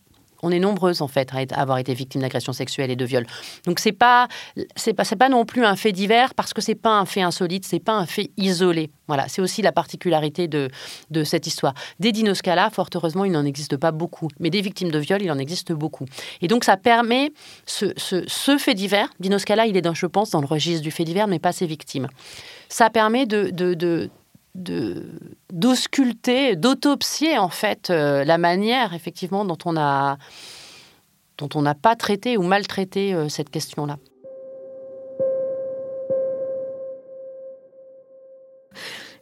on 0.43 0.51
est 0.51 0.59
nombreuses 0.59 1.03
en 1.03 1.09
fait 1.09 1.31
à 1.35 1.61
avoir 1.61 1.79
été 1.79 1.95
victimes 1.95 2.21
d'agressions 2.21 2.53
sexuelles 2.53 2.91
et 2.91 2.97
de 2.97 3.05
viols. 3.05 3.27
Donc 3.65 3.79
c'est 3.79 3.93
pas 3.93 4.29
c'est 4.77 4.95
pas 4.95 5.29
non 5.29 5.45
plus 5.45 5.65
un 5.65 5.77
fait 5.77 5.93
divers 5.93 6.35
parce 6.35 6.53
que 6.53 6.61
c'est 6.61 6.75
pas 6.75 6.99
un 6.99 7.05
fait 7.05 7.23
insolite, 7.23 7.65
c'est 7.65 7.81
pas 7.81 7.95
un 7.95 8.07
fait 8.07 8.31
isolé. 8.37 8.91
Voilà, 9.07 9.27
c'est 9.29 9.41
aussi 9.41 9.63
la 9.63 9.73
particularité 9.73 10.49
de, 10.49 10.69
de 11.11 11.25
cette 11.25 11.47
histoire. 11.47 11.73
Des 11.99 12.13
dinoscala, 12.13 12.69
fort 12.71 12.91
heureusement, 12.95 13.25
il 13.25 13.33
n'en 13.33 13.45
existe 13.45 13.77
pas 13.79 13.91
beaucoup, 13.91 14.29
mais 14.39 14.51
des 14.51 14.61
victimes 14.61 14.91
de 14.91 14.99
viols, 14.99 15.23
il 15.23 15.31
en 15.31 15.39
existe 15.39 15.73
beaucoup. 15.73 16.05
Et 16.43 16.49
donc 16.49 16.65
ça 16.65 16.77
permet 16.77 17.33
ce, 17.65 17.87
ce, 17.97 18.59
fait 18.59 18.75
divers, 18.75 19.09
dinoscala, 19.19 19.67
il 19.67 19.77
est 19.77 19.83
dans, 19.83 19.95
je 19.95 20.07
pense 20.07 20.31
dans 20.31 20.41
le 20.41 20.47
registre 20.47 20.83
du 20.83 20.91
fait 20.91 21.05
divers, 21.05 21.27
mais 21.27 21.39
pas 21.39 21.53
ses 21.53 21.67
victimes. 21.67 22.09
Ça 22.69 22.91
permet 22.91 23.25
de, 23.25 23.51
de 23.51 24.11
d'ausculter, 24.59 26.57
d'autopsier 26.57 27.39
en 27.39 27.49
fait 27.49 27.91
euh, 27.91 28.25
la 28.25 28.39
manière 28.39 28.95
effectivement 28.95 29.45
dont 29.45 29.59
on 29.65 29.77
a 29.77 30.19
dont 31.39 31.49
on 31.55 31.63
n'a 31.63 31.75
pas 31.75 31.97
traité 31.97 32.37
ou 32.37 32.43
maltraité 32.43 33.15
euh, 33.15 33.29
cette 33.29 33.51
question-là. 33.51 33.99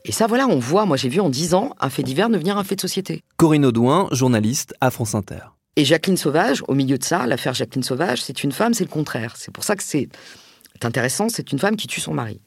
Et 0.08 0.12
ça, 0.12 0.28
voilà, 0.28 0.46
on 0.46 0.58
voit, 0.58 0.86
moi 0.86 0.96
j'ai 0.96 1.08
vu 1.08 1.20
en 1.20 1.28
10 1.28 1.54
ans 1.54 1.74
un 1.80 1.90
fait 1.90 2.04
divers 2.04 2.30
devenir 2.30 2.56
un 2.56 2.64
fait 2.64 2.76
de 2.76 2.80
société. 2.80 3.22
Corinne 3.36 3.66
Audouin, 3.66 4.08
journaliste 4.12 4.72
à 4.80 4.90
France 4.90 5.14
Inter. 5.14 5.40
Et 5.74 5.84
Jacqueline 5.84 6.16
Sauvage, 6.16 6.62
au 6.68 6.74
milieu 6.74 6.96
de 6.96 7.04
ça, 7.04 7.26
l'affaire 7.26 7.54
Jacqueline 7.54 7.82
Sauvage, 7.82 8.22
c'est 8.22 8.44
une 8.44 8.52
femme, 8.52 8.72
c'est 8.72 8.84
le 8.84 8.90
contraire. 8.90 9.34
C'est 9.36 9.52
pour 9.52 9.64
ça 9.64 9.76
que 9.76 9.82
c'est 9.82 10.08
intéressant, 10.82 11.28
c'est 11.28 11.52
une 11.52 11.58
femme 11.58 11.76
qui 11.76 11.86
tue 11.86 12.00
son 12.00 12.14
mari. 12.14 12.40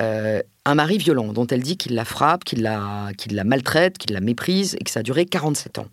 Euh, 0.00 0.42
un 0.66 0.74
mari 0.74 0.98
violent 0.98 1.32
dont 1.32 1.46
elle 1.46 1.62
dit 1.62 1.76
qu'il 1.76 1.94
la 1.94 2.04
frappe, 2.04 2.44
qu'il 2.44 2.62
la, 2.62 3.10
la 3.30 3.44
maltraite, 3.44 3.98
qu'il 3.98 4.12
la 4.12 4.20
méprise 4.20 4.76
et 4.78 4.84
que 4.84 4.90
ça 4.90 5.00
a 5.00 5.02
duré 5.02 5.24
47 5.24 5.78
ans. 5.78 5.86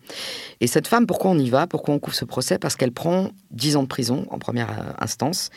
Et 0.59 0.67
cette 0.67 0.87
femme, 0.87 1.05
pourquoi 1.05 1.31
on 1.31 1.37
y 1.37 1.49
va? 1.49 1.67
Pourquoi 1.67 1.93
on 1.93 1.99
couvre 1.99 2.15
ce 2.15 2.25
procès? 2.25 2.57
Parce 2.57 2.75
qu'elle 2.75 2.91
prend 2.91 3.29
10 3.51 3.77
ans 3.77 3.83
de 3.83 3.87
prison 3.87 4.25
en 4.29 4.39
première 4.39 4.71
euh, 4.71 4.91
instance. 4.99 5.51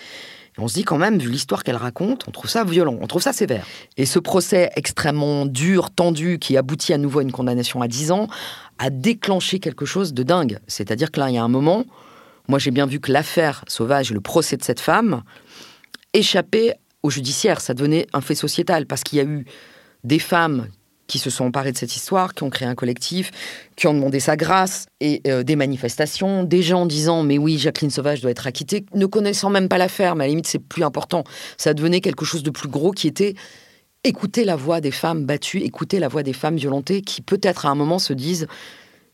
Et 0.57 0.61
on 0.61 0.69
se 0.69 0.75
dit 0.75 0.85
quand 0.85 0.99
même, 0.99 1.19
vu 1.19 1.31
l'histoire 1.31 1.65
qu'elle 1.65 1.76
raconte, 1.76 2.29
on 2.29 2.31
trouve 2.31 2.50
ça 2.50 2.62
violent, 2.65 2.97
on 3.00 3.07
trouve 3.07 3.23
ça 3.23 3.33
sévère. 3.33 3.67
Et 3.97 4.07
ce 4.07 4.19
procès 4.19 4.71
extrêmement 4.76 5.47
dur, 5.47 5.91
tendu, 5.91 6.38
qui 6.38 6.57
aboutit 6.57 6.93
à 6.93 6.99
nouveau 6.99 7.19
à 7.19 7.23
une 7.23 7.33
condamnation 7.33 7.83
à 7.83 7.88
10 7.88 8.12
ans, 8.12 8.29
a 8.79 8.91
déclenché 8.91 9.59
quelque 9.59 9.87
chose 9.87 10.15
de 10.15 10.23
dingue. 10.23 10.59
C'est-à-dire 10.67 11.11
que 11.11 11.21
là, 11.21 11.31
il 11.31 11.35
y 11.35 11.38
a 11.38 11.43
un 11.43 11.49
moment, 11.49 11.85
moi 12.49 12.59
j'ai 12.59 12.71
bien 12.71 12.87
vu 12.87 13.00
que 13.00 13.11
l'affaire 13.11 13.65
Sauvage, 13.67 14.12
le 14.12 14.21
procès 14.21 14.57
de 14.57 14.62
cette 14.62 14.81
femme, 14.81 15.23
échappait 16.12 16.76
judiciaire, 17.09 17.61
ça 17.61 17.75
devenait 17.75 18.07
un 18.12 18.21
fait 18.21 18.35
sociétal, 18.35 18.87
parce 18.87 19.03
qu'il 19.03 19.19
y 19.19 19.21
a 19.21 19.25
eu 19.25 19.45
des 20.05 20.19
femmes 20.19 20.69
qui 21.07 21.19
se 21.19 21.31
sont 21.31 21.45
emparées 21.45 21.73
de 21.73 21.79
cette 21.79 21.95
histoire, 21.95 22.35
qui 22.35 22.43
ont 22.43 22.50
créé 22.50 22.67
un 22.67 22.75
collectif, 22.75 23.31
qui 23.76 23.87
ont 23.87 23.95
demandé 23.95 24.21
sa 24.21 24.37
grâce, 24.37 24.87
et 25.00 25.23
euh, 25.26 25.43
des 25.43 25.57
manifestations, 25.57 26.43
des 26.43 26.62
gens 26.62 26.87
disant 26.87 27.23
mais 27.23 27.38
oui, 27.38 27.59
Jacqueline 27.59 27.91
Sauvage 27.91 28.21
doit 28.21 28.31
être 28.31 28.47
acquittée, 28.47 28.85
ne 28.95 29.07
connaissant 29.07 29.50
même 29.50 29.69
pas 29.69 29.79
l'affaire, 29.79 30.17
mais 30.17 30.25
à 30.25 30.26
la 30.26 30.31
limite 30.31 30.47
c'est 30.47 30.59
plus 30.59 30.83
important. 30.83 31.25
Ça 31.57 31.75
devenait 31.75 32.00
quelque 32.00 32.25
chose 32.25 32.43
de 32.43 32.50
plus 32.50 32.69
gros 32.69 32.91
qui 32.91 33.07
était 33.07 33.35
écouter 34.05 34.45
la 34.45 34.57
voix 34.57 34.81
des 34.81 34.91
femmes 34.91 35.25
battues, 35.25 35.62
écouter 35.62 35.99
la 35.99 36.09
voix 36.09 36.23
des 36.23 36.33
femmes 36.33 36.57
violentées, 36.57 37.03
qui 37.03 37.23
peut-être 37.23 37.67
à 37.67 37.71
un 37.71 37.75
moment 37.75 37.99
se 37.99 38.12
disent 38.12 38.47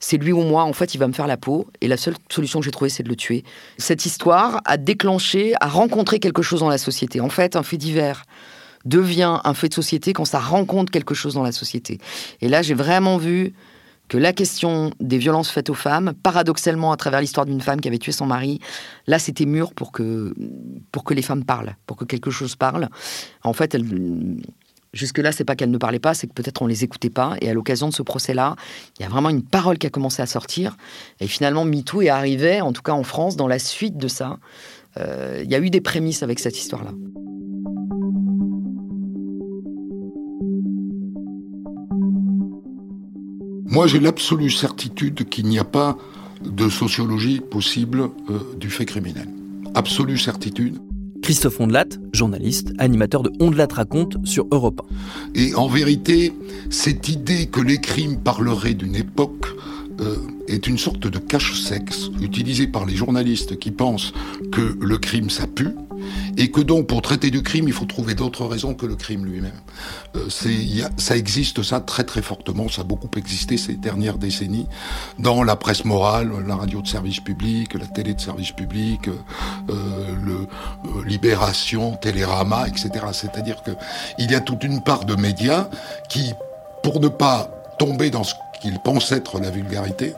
c'est 0.02 0.18
lui 0.18 0.32
ou 0.32 0.42
moi, 0.42 0.64
en 0.64 0.72
fait, 0.72 0.94
il 0.94 0.98
va 0.98 1.06
me 1.06 1.12
faire 1.12 1.28
la 1.28 1.36
peau. 1.36 1.68
Et 1.80 1.86
la 1.86 1.96
seule 1.96 2.16
solution 2.28 2.58
que 2.58 2.64
j'ai 2.64 2.72
trouvée, 2.72 2.90
c'est 2.90 3.04
de 3.04 3.08
le 3.08 3.14
tuer. 3.14 3.44
Cette 3.78 4.04
histoire 4.04 4.60
a 4.64 4.76
déclenché, 4.76 5.54
a 5.60 5.68
rencontré 5.68 6.18
quelque 6.18 6.42
chose 6.42 6.60
dans 6.60 6.68
la 6.68 6.76
société. 6.76 7.20
En 7.20 7.28
fait, 7.28 7.54
un 7.54 7.62
fait 7.62 7.76
divers 7.76 8.24
devient 8.84 9.38
un 9.44 9.54
fait 9.54 9.68
de 9.68 9.74
société 9.74 10.12
quand 10.12 10.24
ça 10.24 10.40
rencontre 10.40 10.90
quelque 10.90 11.14
chose 11.14 11.34
dans 11.34 11.44
la 11.44 11.52
société. 11.52 12.00
Et 12.40 12.48
là, 12.48 12.62
j'ai 12.62 12.74
vraiment 12.74 13.16
vu 13.16 13.54
que 14.08 14.18
la 14.18 14.32
question 14.32 14.90
des 14.98 15.18
violences 15.18 15.50
faites 15.50 15.70
aux 15.70 15.74
femmes, 15.74 16.14
paradoxalement 16.20 16.90
à 16.90 16.96
travers 16.96 17.20
l'histoire 17.20 17.46
d'une 17.46 17.60
femme 17.60 17.80
qui 17.80 17.86
avait 17.86 17.98
tué 17.98 18.10
son 18.10 18.26
mari, 18.26 18.58
là 19.06 19.20
c'était 19.20 19.46
mûr 19.46 19.72
pour 19.72 19.92
que, 19.92 20.34
pour 20.90 21.04
que 21.04 21.14
les 21.14 21.22
femmes 21.22 21.44
parlent, 21.44 21.76
pour 21.86 21.96
que 21.96 22.04
quelque 22.04 22.30
chose 22.30 22.56
parle. 22.56 22.88
En 23.44 23.52
fait, 23.52 23.74
elle, 23.74 23.86
Jusque-là, 24.92 25.32
c'est 25.32 25.44
pas 25.44 25.56
qu'elles 25.56 25.70
ne 25.70 25.78
parlaient 25.78 25.98
pas, 25.98 26.12
c'est 26.12 26.26
que 26.26 26.34
peut-être 26.34 26.60
on 26.60 26.66
les 26.66 26.84
écoutait 26.84 27.08
pas. 27.08 27.36
Et 27.40 27.48
à 27.48 27.54
l'occasion 27.54 27.88
de 27.88 27.94
ce 27.94 28.02
procès-là, 28.02 28.56
il 28.98 29.02
y 29.02 29.06
a 29.06 29.08
vraiment 29.08 29.30
une 29.30 29.42
parole 29.42 29.78
qui 29.78 29.86
a 29.86 29.90
commencé 29.90 30.20
à 30.20 30.26
sortir. 30.26 30.76
Et 31.20 31.26
finalement, 31.26 31.64
MeToo 31.64 32.02
est 32.02 32.10
arrivé, 32.10 32.60
en 32.60 32.72
tout 32.72 32.82
cas 32.82 32.92
en 32.92 33.02
France, 33.02 33.36
dans 33.36 33.48
la 33.48 33.58
suite 33.58 33.96
de 33.96 34.08
ça. 34.08 34.38
Euh, 34.98 35.40
il 35.42 35.50
y 35.50 35.54
a 35.54 35.60
eu 35.60 35.70
des 35.70 35.80
prémices 35.80 36.22
avec 36.22 36.38
cette 36.38 36.58
histoire-là. 36.58 36.90
Moi, 43.64 43.86
j'ai 43.86 43.98
l'absolue 43.98 44.50
certitude 44.50 45.26
qu'il 45.30 45.46
n'y 45.46 45.58
a 45.58 45.64
pas 45.64 45.96
de 46.44 46.68
sociologie 46.68 47.40
possible 47.40 48.10
euh, 48.28 48.40
du 48.58 48.68
fait 48.68 48.84
criminel. 48.84 49.28
Absolue 49.74 50.18
certitude. 50.18 50.76
Christophe 51.22 51.60
Ondelat, 51.60 51.86
journaliste, 52.12 52.72
animateur 52.78 53.22
de 53.22 53.30
Ondelat 53.38 53.68
raconte 53.72 54.16
sur 54.26 54.46
Europe 54.50 54.82
1. 55.36 55.40
Et 55.40 55.54
en 55.54 55.68
vérité, 55.68 56.32
cette 56.68 57.08
idée 57.08 57.46
que 57.46 57.60
les 57.60 57.78
crimes 57.78 58.18
parleraient 58.18 58.74
d'une 58.74 58.96
époque 58.96 59.46
euh, 60.00 60.16
est 60.48 60.66
une 60.66 60.78
sorte 60.78 61.06
de 61.06 61.18
cache-sexe 61.18 62.10
utilisé 62.20 62.66
par 62.66 62.86
les 62.86 62.96
journalistes 62.96 63.56
qui 63.58 63.70
pensent 63.70 64.12
que 64.50 64.76
le 64.80 64.98
crime 64.98 65.30
ça 65.30 65.46
pue 65.46 65.70
et 66.36 66.50
que 66.50 66.60
donc 66.60 66.86
pour 66.86 67.02
traiter 67.02 67.30
du 67.30 67.42
crime 67.42 67.66
il 67.68 67.74
faut 67.74 67.84
trouver 67.84 68.14
d'autres 68.14 68.46
raisons 68.46 68.74
que 68.74 68.86
le 68.86 68.96
crime 68.96 69.24
lui-même. 69.24 69.52
Euh, 70.16 70.28
ça 70.96 71.16
existe 71.16 71.62
ça 71.62 71.80
très 71.80 72.04
très 72.04 72.22
fortement, 72.22 72.68
ça 72.68 72.82
a 72.82 72.84
beaucoup 72.84 73.10
existé 73.16 73.56
ces 73.56 73.74
dernières 73.74 74.18
décennies 74.18 74.66
dans 75.18 75.42
la 75.42 75.56
presse 75.56 75.84
morale, 75.84 76.30
la 76.46 76.56
radio 76.56 76.82
de 76.82 76.86
service 76.86 77.20
public, 77.20 77.74
la 77.74 77.86
télé 77.86 78.14
de 78.14 78.20
service 78.20 78.52
public, 78.52 79.08
euh, 79.08 80.14
le 80.22 80.46
Libération, 81.06 81.96
Télérama, 81.96 82.66
etc. 82.68 82.90
C'est-à-dire 83.12 83.62
que 83.62 83.72
il 84.18 84.30
y 84.30 84.34
a 84.34 84.40
toute 84.40 84.64
une 84.64 84.82
part 84.82 85.04
de 85.04 85.14
médias 85.14 85.68
qui, 86.08 86.32
pour 86.82 87.00
ne 87.00 87.08
pas 87.08 87.50
tomber 87.78 88.10
dans 88.10 88.24
ce 88.24 88.34
qu'ils 88.60 88.78
pensent 88.78 89.12
être 89.12 89.40
la 89.40 89.50
vulgarité, 89.50 90.14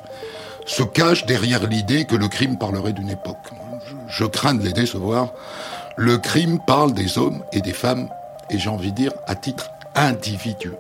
se 0.67 0.83
cachent 0.83 1.27
derrière 1.27 1.67
l'idée 1.67 2.05
que 2.05 2.17
le 2.17 2.29
crime 2.29 2.59
parlerait 2.59 2.93
d'une 2.93 3.11
époque. 3.11 3.51
Je, 4.09 4.25
crains 4.25 4.55
de 4.55 4.63
les 4.63 4.73
décevoir. 4.73 5.33
Le 5.97 6.19
crime 6.19 6.59
parle 6.59 6.93
des 6.93 7.19
hommes 7.19 7.45
et 7.53 7.61
des 7.61 7.73
femmes, 7.73 8.09
et 8.51 8.59
j'ai 8.59 8.69
envie 8.69 8.91
de 8.91 8.97
dire 8.97 9.13
à 9.29 9.37
titre 9.37 9.71
individuel. 9.95 10.75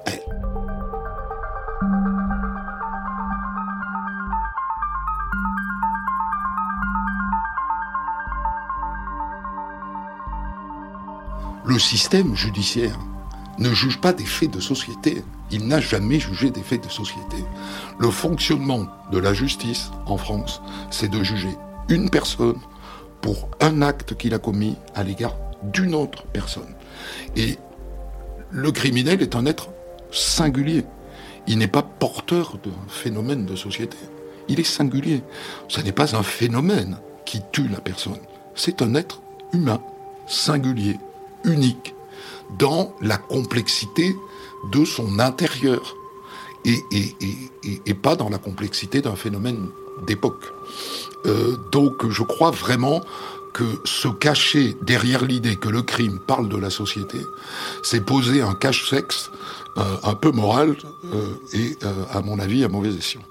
Le 11.64 11.78
système 11.78 12.34
judiciaire 12.34 12.98
ne 13.58 13.72
juge 13.72 14.00
pas 14.00 14.12
des 14.12 14.26
faits 14.26 14.50
de 14.50 14.58
société. 14.58 15.24
Il 15.52 15.68
n'a 15.68 15.80
jamais 15.80 16.18
jugé 16.18 16.50
des 16.50 16.62
faits 16.62 16.82
de 16.82 16.90
société. 16.90 17.44
Le 17.98 18.10
fonctionnement 18.10 18.86
de 19.12 19.18
la 19.18 19.32
justice 19.32 19.92
en 20.06 20.16
France, 20.16 20.60
c'est 20.90 21.08
de 21.08 21.22
juger 21.22 21.56
une 21.88 22.10
personne 22.10 22.58
pour 23.24 23.48
un 23.62 23.80
acte 23.80 24.14
qu'il 24.18 24.34
a 24.34 24.38
commis 24.38 24.76
à 24.94 25.02
l'égard 25.02 25.34
d'une 25.62 25.94
autre 25.94 26.24
personne. 26.26 26.74
Et 27.36 27.56
le 28.50 28.70
criminel 28.70 29.22
est 29.22 29.34
un 29.34 29.46
être 29.46 29.70
singulier. 30.12 30.84
Il 31.46 31.56
n'est 31.56 31.66
pas 31.66 31.80
porteur 31.80 32.58
d'un 32.62 32.86
phénomène 32.86 33.46
de 33.46 33.56
société. 33.56 33.96
Il 34.48 34.60
est 34.60 34.64
singulier. 34.64 35.22
Ce 35.68 35.80
n'est 35.80 35.90
pas 35.92 36.14
un 36.14 36.22
phénomène 36.22 36.98
qui 37.24 37.40
tue 37.50 37.66
la 37.66 37.80
personne. 37.80 38.20
C'est 38.54 38.82
un 38.82 38.94
être 38.94 39.22
humain, 39.54 39.80
singulier, 40.26 40.98
unique, 41.44 41.94
dans 42.58 42.94
la 43.00 43.16
complexité 43.16 44.14
de 44.70 44.84
son 44.84 45.18
intérieur 45.18 45.96
et, 46.66 46.78
et, 47.86 47.94
pas 47.94 48.16
dans 48.16 48.28
la 48.28 48.38
complexité 48.38 49.00
d'un 49.00 49.16
phénomène 49.16 49.68
d'époque. 50.02 50.52
Euh, 51.26 51.56
donc 51.72 52.08
je 52.10 52.22
crois 52.22 52.50
vraiment 52.50 53.02
que 53.52 53.64
se 53.84 54.08
cacher 54.08 54.76
derrière 54.82 55.24
l'idée 55.24 55.56
que 55.56 55.68
le 55.68 55.82
crime 55.82 56.18
parle 56.18 56.48
de 56.48 56.56
la 56.56 56.70
société, 56.70 57.18
c'est 57.82 58.00
poser 58.00 58.42
un 58.42 58.54
cache-sexe 58.54 59.30
euh, 59.76 59.96
un 60.02 60.14
peu 60.14 60.32
moral 60.32 60.74
euh, 61.04 61.34
et, 61.52 61.76
à 62.12 62.20
mon 62.20 62.38
avis, 62.38 62.64
à 62.64 62.68
mauvais 62.68 62.92
escient. 62.92 63.22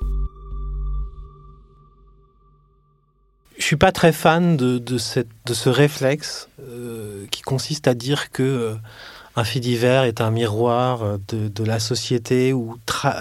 Je 3.57 3.63
suis 3.63 3.75
pas 3.75 3.91
très 3.91 4.11
fan 4.11 4.57
de, 4.57 4.77
de, 4.77 4.97
cette, 4.97 5.29
de 5.45 5.53
ce 5.53 5.69
réflexe 5.69 6.49
qui 7.31 7.41
consiste 7.41 7.87
à 7.87 7.93
dire 7.93 8.31
que 8.31 8.75
un 9.35 9.43
fait 9.43 9.59
divers 9.59 10.03
est 10.03 10.21
un 10.21 10.31
miroir 10.31 11.17
de 11.29 11.63
la 11.63 11.79
société 11.79 12.51
ou 12.51 12.77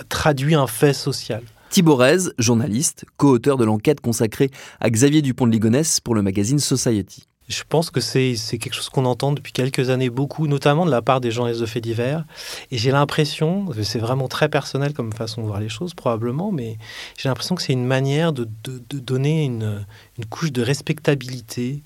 traduit 0.08 0.54
un 0.54 0.66
fait 0.66 0.94
social. 0.94 1.42
Thibaut 1.72 1.96
Rez, 1.96 2.28
journaliste, 2.36 3.06
co-auteur 3.16 3.56
de 3.56 3.64
l'enquête 3.64 4.02
consacrée 4.02 4.50
à 4.78 4.90
Xavier 4.90 5.22
Dupont 5.22 5.46
de 5.46 5.52
Ligonnès 5.52 6.00
pour 6.00 6.14
le 6.14 6.20
magazine 6.20 6.58
Society. 6.58 7.26
Je 7.48 7.62
pense 7.66 7.90
que 7.90 7.98
c'est 7.98 8.34
quelque 8.58 8.74
chose 8.74 8.90
qu'on 8.90 9.06
entend 9.06 9.32
depuis 9.32 9.54
quelques 9.54 9.88
années 9.88 10.10
beaucoup, 10.10 10.46
notamment 10.46 10.84
de 10.84 10.90
la 10.90 11.00
part 11.00 11.22
des 11.22 11.30
journalistes 11.30 11.62
de 11.62 11.66
faits 11.66 11.82
divers. 11.82 12.26
Et 12.70 12.76
j'ai 12.76 12.90
l'impression, 12.90 13.70
c'est 13.84 13.98
vraiment 13.98 14.28
très 14.28 14.50
personnel 14.50 14.92
comme 14.92 15.14
façon 15.14 15.40
de 15.40 15.46
voir 15.46 15.60
les 15.60 15.70
choses 15.70 15.94
probablement, 15.94 16.52
mais 16.52 16.76
j'ai 17.16 17.30
l'impression 17.30 17.54
que 17.54 17.62
c'est 17.62 17.72
une 17.72 17.86
manière 17.86 18.34
de, 18.34 18.46
donner 18.90 19.46
une, 19.46 19.86
couche 20.28 20.52
de 20.52 20.60
respectabilité, 20.60 21.82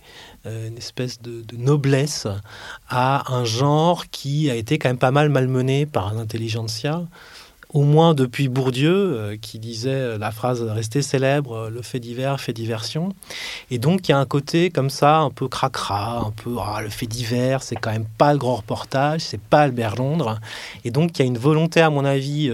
euh, 0.46 0.66
une 0.66 0.78
espèce 0.78 1.22
de, 1.22 1.44
noblesse 1.56 2.26
à 2.88 3.32
un 3.32 3.44
genre 3.44 4.10
qui 4.10 4.50
a 4.50 4.56
été 4.56 4.78
quand 4.78 4.88
même 4.88 4.98
pas 4.98 5.12
mal 5.12 5.28
malmené 5.28 5.86
par 5.86 6.12
l'intelligentsia 6.12 7.06
au 7.76 7.82
moins 7.82 8.14
depuis 8.14 8.48
Bourdieu, 8.48 8.94
euh, 8.94 9.36
qui 9.36 9.58
disait 9.58 9.90
euh, 9.90 10.18
la 10.18 10.30
phrase 10.30 10.62
restée 10.62 11.02
célèbre, 11.02 11.52
euh, 11.52 11.70
le 11.70 11.82
fait 11.82 12.00
divers 12.00 12.40
fait 12.40 12.54
diversion. 12.54 13.10
Et 13.70 13.78
donc, 13.78 14.08
il 14.08 14.12
y 14.12 14.14
a 14.14 14.18
un 14.18 14.24
côté 14.24 14.70
comme 14.70 14.88
ça, 14.88 15.18
un 15.18 15.28
peu 15.28 15.46
cracra, 15.46 16.20
un 16.20 16.30
peu 16.30 16.56
ah, 16.58 16.80
le 16.80 16.88
fait 16.88 17.06
divers, 17.06 17.62
c'est 17.62 17.76
quand 17.76 17.92
même 17.92 18.06
pas 18.16 18.32
le 18.32 18.38
grand 18.38 18.56
reportage, 18.56 19.20
c'est 19.20 19.40
pas 19.40 19.60
Albert 19.60 19.96
Londres. 19.96 20.40
Et 20.86 20.90
donc, 20.90 21.18
il 21.18 21.18
y 21.18 21.22
a 21.24 21.26
une 21.26 21.36
volonté, 21.36 21.82
à 21.82 21.90
mon 21.90 22.06
avis, 22.06 22.50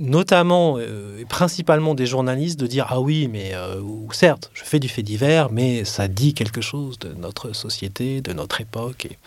notamment 0.00 0.80
et 0.80 1.24
principalement 1.28 1.94
des 1.94 2.06
journalistes, 2.06 2.58
de 2.58 2.66
dire 2.66 2.86
ah 2.88 3.00
oui, 3.00 3.28
mais 3.28 3.52
certes, 4.10 4.50
je 4.54 4.64
fais 4.64 4.80
du 4.80 4.88
fait 4.88 5.04
divers, 5.04 5.52
mais 5.52 5.84
ça 5.84 6.08
dit 6.08 6.34
quelque 6.34 6.60
chose 6.60 6.98
de 6.98 7.12
notre 7.12 7.52
société, 7.52 8.20
de 8.20 8.32
notre 8.32 8.60
époque. 8.60 9.06
Et 9.06 9.18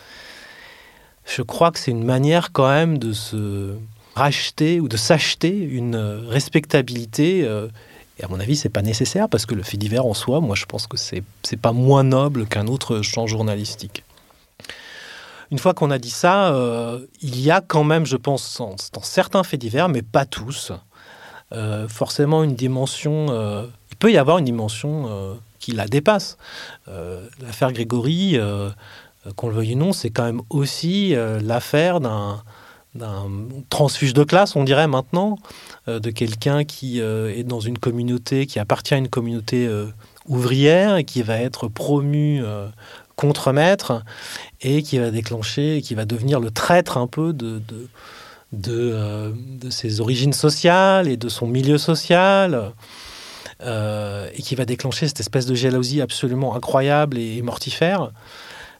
je 1.24 1.40
crois 1.40 1.70
que 1.70 1.78
c'est 1.78 1.90
une 1.90 2.04
manière 2.04 2.52
quand 2.52 2.68
même 2.68 2.98
de 2.98 3.14
se 3.14 3.78
racheter 4.18 4.80
ou 4.80 4.88
de 4.88 4.96
s'acheter 4.96 5.56
une 5.56 5.94
euh, 5.94 6.20
respectabilité. 6.26 7.44
Euh, 7.44 7.68
et 8.18 8.24
à 8.24 8.28
mon 8.28 8.40
avis, 8.40 8.56
c'est 8.56 8.68
pas 8.68 8.82
nécessaire 8.82 9.28
parce 9.28 9.46
que 9.46 9.54
le 9.54 9.62
fait 9.62 9.76
divers 9.76 10.04
en 10.04 10.14
soi, 10.14 10.40
moi, 10.40 10.56
je 10.56 10.66
pense 10.66 10.86
que 10.86 10.96
c'est 10.96 11.22
c'est 11.44 11.56
pas 11.56 11.72
moins 11.72 12.02
noble 12.02 12.46
qu'un 12.46 12.66
autre 12.66 13.00
champ 13.02 13.26
journalistique. 13.26 14.02
Une 15.50 15.58
fois 15.58 15.72
qu'on 15.72 15.90
a 15.90 15.98
dit 15.98 16.10
ça, 16.10 16.52
euh, 16.52 16.98
il 17.22 17.40
y 17.40 17.50
a 17.50 17.60
quand 17.60 17.84
même, 17.84 18.04
je 18.04 18.16
pense, 18.16 18.58
dans, 18.58 19.02
certains 19.02 19.44
faits 19.44 19.60
divers, 19.60 19.88
mais 19.88 20.02
pas 20.02 20.26
tous, 20.26 20.72
forcément 21.88 22.44
une 22.44 22.54
dimension. 22.54 23.28
il 23.90 23.96
peut 23.96 24.12
y 24.12 24.18
avoir 24.18 24.36
une 24.36 24.44
dimension 24.44 25.38
qui 25.58 25.72
la 25.72 25.86
dépasse. 25.86 26.36
L'affaire 27.40 27.72
Grégory, 27.72 28.38
qu'on 29.36 29.48
le 29.48 29.54
veuille 29.54 29.74
ou 29.74 29.78
non, 29.78 29.92
c'est 29.94 30.10
quand 30.10 30.24
même 30.24 30.42
aussi 30.50 31.14
l'affaire 31.40 32.00
d'un 32.00 32.42
d'un 32.94 33.30
transfuge 33.68 34.14
de 34.14 34.24
classe, 34.24 34.56
on 34.56 34.64
dirait 34.64 34.88
maintenant, 34.88 35.38
euh, 35.88 36.00
de 36.00 36.10
quelqu'un 36.10 36.64
qui 36.64 37.00
euh, 37.00 37.34
est 37.34 37.44
dans 37.44 37.60
une 37.60 37.78
communauté, 37.78 38.46
qui 38.46 38.58
appartient 38.58 38.94
à 38.94 38.98
une 38.98 39.08
communauté 39.08 39.66
euh, 39.66 39.86
ouvrière 40.26 40.96
et 40.96 41.04
qui 41.04 41.22
va 41.22 41.38
être 41.38 41.68
promu 41.68 42.42
contre-maître 43.16 44.04
et 44.60 44.82
qui 44.82 44.98
va 44.98 45.10
déclencher, 45.10 45.80
qui 45.82 45.94
va 45.94 46.04
devenir 46.04 46.38
le 46.38 46.50
traître 46.50 46.98
un 46.98 47.06
peu 47.06 47.32
de, 47.32 47.62
de, 48.52 49.32
de, 49.60 49.70
ses 49.70 50.00
origines 50.00 50.34
sociales 50.34 51.08
et 51.08 51.16
de 51.16 51.28
son 51.30 51.46
milieu 51.46 51.78
social. 51.78 52.72
et 53.62 54.42
qui 54.42 54.54
va 54.54 54.66
déclencher 54.66 55.08
cette 55.08 55.20
espèce 55.20 55.46
de 55.46 55.54
jalousie 55.54 56.02
absolument 56.02 56.54
incroyable 56.54 57.16
et 57.16 57.40
mortifère. 57.40 58.12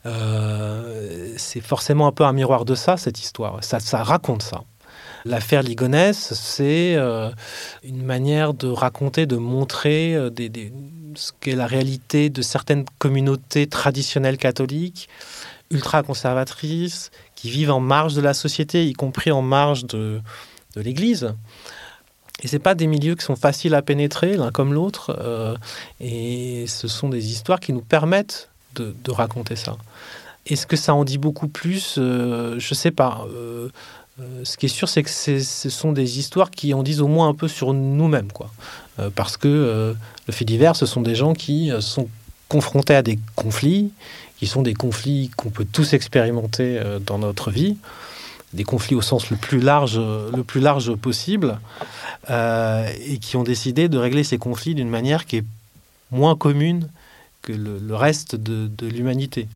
Euh, 0.09 1.35
c'est 1.37 1.61
forcément 1.61 2.07
un 2.07 2.13
peu 2.13 2.25
un 2.25 2.33
miroir 2.33 2.65
de 2.65 2.75
ça, 2.75 2.97
cette 2.97 3.21
histoire. 3.21 3.59
Ça, 3.63 4.03
raconte 4.03 4.43
ça. 4.43 4.63
L'affaire 5.25 5.63
Ligonès, 5.63 6.33
c'est 6.35 6.95
euh, 6.97 7.31
une 7.83 8.03
manière 8.03 8.55
de 8.55 8.69
raconter, 8.69 9.27
de 9.27 9.37
montrer 9.37 10.15
euh, 10.15 10.31
ce 11.15 11.33
qu'est 11.41 11.57
la 11.57 11.67
réalité 11.67 12.31
de 12.31 12.43
certaines 12.43 12.85
communautés 12.99 13.67
traditionnelles 13.67 14.39
catholiques, 14.39 15.09
ultra-conservatrices, 15.71 17.11
qui 17.35 17.51
vivent 17.51 17.71
en 17.73 17.81
marge 17.81 18.15
de 18.15 18.21
la 18.21 18.35
société, 18.35 18.87
y 18.87 18.93
compris 18.95 19.31
en 19.31 19.43
marge 19.43 19.85
de, 19.85 20.21
de 20.77 20.81
l'Église. 20.81 21.35
Et 22.43 22.49
c'est 22.49 22.61
pas 22.61 22.77
des 22.77 22.87
milieux 22.87 23.17
qui 23.17 23.25
sont 23.25 23.37
faciles 23.37 23.75
à 23.75 23.83
pénétrer 23.83 24.37
l'un 24.37 24.53
comme 24.53 24.73
l'autre. 24.73 25.19
et 26.01 26.67
ce 26.69 26.87
sont 26.87 27.09
des 27.09 27.33
histoires 27.33 27.59
qui 27.59 27.73
nous 27.73 27.81
permettent 27.81 28.49
de, 28.83 29.11
raconter 29.11 29.57
ça. 29.57 29.77
Est-ce 30.49 30.67
que 30.67 30.77
ça 30.77 30.95
en 30.95 31.05
dit 31.05 31.19
beaucoup 31.19 31.49
plus 31.49 31.97
euh, 31.99 32.59
Je 32.59 32.75
sais 32.75 32.91
pas. 32.91 33.27
Euh, 33.35 33.69
euh, 34.21 34.41
ce 34.45 34.57
qui 34.57 34.67
est 34.67 34.71
sûr, 34.71 34.89
c'est 34.89 35.03
que 35.03 35.11
ce 35.11 35.71
sont 35.71 35.93
des 35.93 36.19
histoires 36.19 36.51
qui 36.51 36.73
en 36.73 36.83
disent 36.83 37.03
au 37.03 37.07
moins 37.07 37.29
un 37.29 37.35
peu 37.35 37.49
sur 37.49 37.75
nous-mêmes, 37.75 38.33
quoi. 38.33 38.51
parce 39.15 39.37
que 39.37 39.95
le 40.27 40.33
fait 40.33 40.45
divers, 40.45 40.75
ce 40.75 40.87
sont 40.87 41.03
des 41.03 41.15
gens 41.15 41.35
qui 41.35 41.71
sont 41.79 42.09
confrontés 42.49 42.97
à 42.97 43.03
des 43.03 43.19
conflits, 43.37 43.93
qui 44.39 44.49
sont 44.49 44.63
des 44.63 44.75
conflits 44.75 45.31
qu'on 45.37 45.51
peut 45.51 45.67
tous 45.71 45.93
expérimenter 45.93 46.81
dans 47.07 47.19
notre 47.19 47.53
vie, 47.53 47.77
des 48.55 48.65
conflits 48.65 48.97
au 48.97 49.03
sens 49.03 49.31
le 49.31 49.37
plus 49.37 49.61
large, 49.61 50.01
le 50.01 50.43
plus 50.43 50.61
large 50.61 50.93
possible, 50.97 51.61
et 52.29 53.19
qui 53.21 53.37
ont 53.37 53.45
décidé 53.45 53.89
de 53.89 53.99
régler 53.99 54.25
ces 54.25 54.39
conflits 54.39 54.75
d'une 54.75 54.91
manière 54.91 55.27
qui 55.27 55.37
est 55.37 55.45
moins 56.11 56.35
commune 56.35 56.89
que 57.43 57.53
le, 57.53 57.95
reste 57.95 58.35
de 58.35 58.87
l'humanité. 58.89 59.47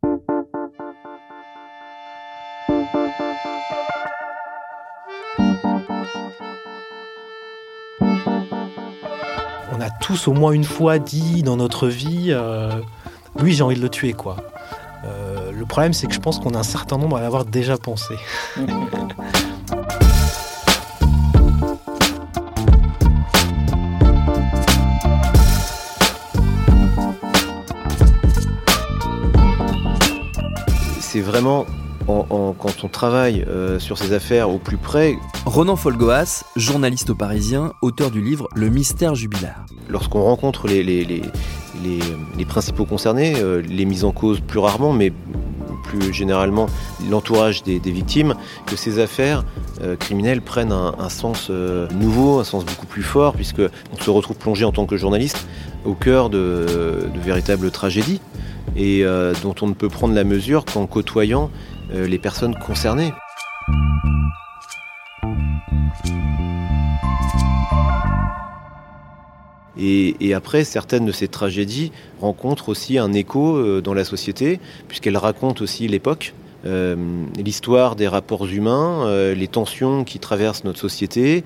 Tous 10.03 10.27
au 10.27 10.33
moins 10.33 10.51
une 10.51 10.65
fois 10.65 10.99
dit 10.99 11.45
dans 11.45 11.57
notre 11.57 11.87
vie, 11.87 12.27
euh, 12.31 12.73
lui 13.39 13.53
j'ai 13.55 13.63
envie 13.63 13.77
de 13.77 13.81
le 13.81 13.89
tuer 13.89 14.13
quoi. 14.13 14.37
Euh, 15.05 15.53
le 15.53 15.65
problème 15.65 15.93
c'est 15.93 16.09
que 16.09 16.13
je 16.13 16.19
pense 16.19 16.41
qu'on 16.41 16.55
a 16.55 16.59
un 16.59 16.65
certain 16.65 16.99
nombre 16.99 17.17
à 17.17 17.21
l'avoir 17.21 17.45
déjà 17.45 17.79
pensé. 17.79 18.17
c'est 31.01 31.21
vraiment 31.21 31.67
quand 32.07 32.85
on 32.85 32.89
travaille 32.89 33.45
euh, 33.49 33.79
sur 33.79 33.99
ces 33.99 34.13
affaires 34.13 34.51
au 34.51 34.59
plus 34.59 34.77
près. 34.77 35.17
Ronan 35.47 35.77
Folgoas, 35.77 36.45
journaliste 36.57 37.11
au 37.11 37.15
Parisien, 37.15 37.73
auteur 37.83 38.11
du 38.11 38.21
livre 38.21 38.49
Le 38.55 38.69
mystère 38.69 39.15
jubilaire. 39.15 39.65
Lorsqu'on 39.89 40.23
rencontre 40.23 40.69
les, 40.69 40.83
les, 40.83 42.45
principaux 42.45 42.85
concernés, 42.85 43.35
euh, 43.37 43.63
les 43.63 43.85
mises 43.85 44.05
en 44.05 44.13
cause 44.13 44.41
plus 44.41 44.59
rarement, 44.59 44.93
mais 44.93 45.13
plus 45.85 46.13
généralement 46.13 46.67
l'entourage 47.11 47.63
des, 47.63 47.79
victimes, 47.79 48.35
que 48.67 48.77
ces 48.77 48.99
affaires 48.99 49.45
euh, 49.83 49.97
criminelles 49.97 50.43
prennent 50.43 50.73
un, 50.73 51.09
sens 51.09 51.51
nouveau, 51.51 52.41
un 52.41 52.45
sens 52.45 52.65
beaucoup 52.65 52.87
plus 52.87 53.03
fort, 53.03 53.35
puisque 53.35 53.63
on 53.93 54.03
se 54.03 54.11
retrouve 54.11 54.37
plongé 54.37 54.65
en 54.65 54.73
tant 54.73 54.87
que 54.87 54.97
journaliste 54.97 55.47
au 55.85 55.95
cœur 55.95 56.31
de, 56.31 57.09
de 57.13 57.21
véritables 57.21 57.71
tragédies 57.71 58.21
et 58.77 59.05
euh, 59.05 59.35
dont 59.43 59.55
on 59.61 59.67
ne 59.67 59.75
peut 59.75 59.89
prendre 59.89 60.15
la 60.15 60.25
mesure 60.25 60.65
qu'en 60.65 60.87
côtoyant 60.87 61.51
les 61.93 62.19
personnes 62.19 62.55
concernées. 62.55 63.13
Et, 69.79 70.33
après, 70.35 70.65
certaines 70.65 71.07
de 71.07 71.13
ces 71.13 71.29
tragédies 71.29 71.93
rencontrent 72.21 72.69
aussi 72.69 72.99
un 72.99 73.13
écho 73.13 73.57
euh, 73.57 73.81
dans 73.81 73.95
la 73.95 74.05
société, 74.05 74.61
puisqu'elles 74.87 75.17
racontent 75.17 75.63
aussi 75.63 75.89
l'époque, 75.89 76.35
l'histoire 76.65 77.97
des 77.97 78.07
rapports 78.07 78.47
humains, 78.47 79.33
les 79.35 79.49
tensions 79.49 80.05
qui 80.05 80.21
traversent 80.21 80.63
notre 80.63 80.79
société. 80.79 81.43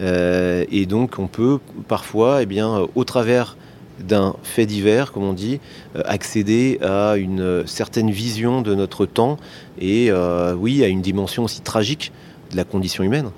et 0.00 0.86
donc, 0.86 1.20
on 1.20 1.28
peut 1.28 1.60
parfois, 1.86 2.42
eh 2.42 2.62
au 2.96 3.04
travers 3.04 3.56
d'un 4.00 4.34
fait 4.42 4.66
divers, 4.66 5.12
comme 5.12 5.24
on 5.24 5.32
dit, 5.32 5.60
euh, 5.96 6.02
accéder 6.04 6.78
à 6.82 7.16
une 7.16 7.66
certaine 7.66 8.10
vision 8.10 8.62
de 8.62 8.74
notre 8.74 9.06
temps 9.06 9.38
et 9.80 10.10
euh, 10.10 10.54
oui, 10.54 10.84
à 10.84 10.88
une 10.88 11.02
dimension 11.02 11.44
aussi 11.44 11.60
tragique 11.60 12.12
de 12.50 12.56
la 12.56 12.64
condition 12.64 13.04
humaine. 13.04 13.30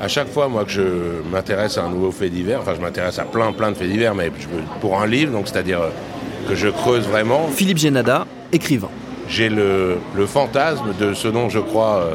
À 0.00 0.08
chaque 0.08 0.28
fois, 0.28 0.48
moi, 0.48 0.64
que 0.64 0.72
je 0.72 0.82
m'intéresse 1.30 1.78
à 1.78 1.84
un 1.84 1.90
nouveau 1.90 2.10
fait 2.10 2.28
divers, 2.28 2.60
enfin, 2.60 2.74
je 2.74 2.80
m'intéresse 2.80 3.20
à 3.20 3.24
plein, 3.24 3.52
plein 3.52 3.70
de 3.70 3.76
faits 3.76 3.88
divers, 3.88 4.16
mais 4.16 4.32
pour 4.80 5.00
un 5.00 5.06
livre, 5.06 5.30
donc 5.30 5.46
c'est-à-dire 5.46 5.80
euh, 5.80 5.90
que 6.48 6.56
je 6.56 6.68
creuse 6.68 7.06
vraiment. 7.06 7.46
Philippe 7.48 7.78
Génada, 7.78 8.26
écrivain. 8.50 8.90
J'ai 9.28 9.48
le, 9.48 9.98
fantasme 10.26 10.92
de 10.98 11.14
ce 11.14 11.28
dont 11.28 11.48
je 11.48 11.60
crois 11.60 12.10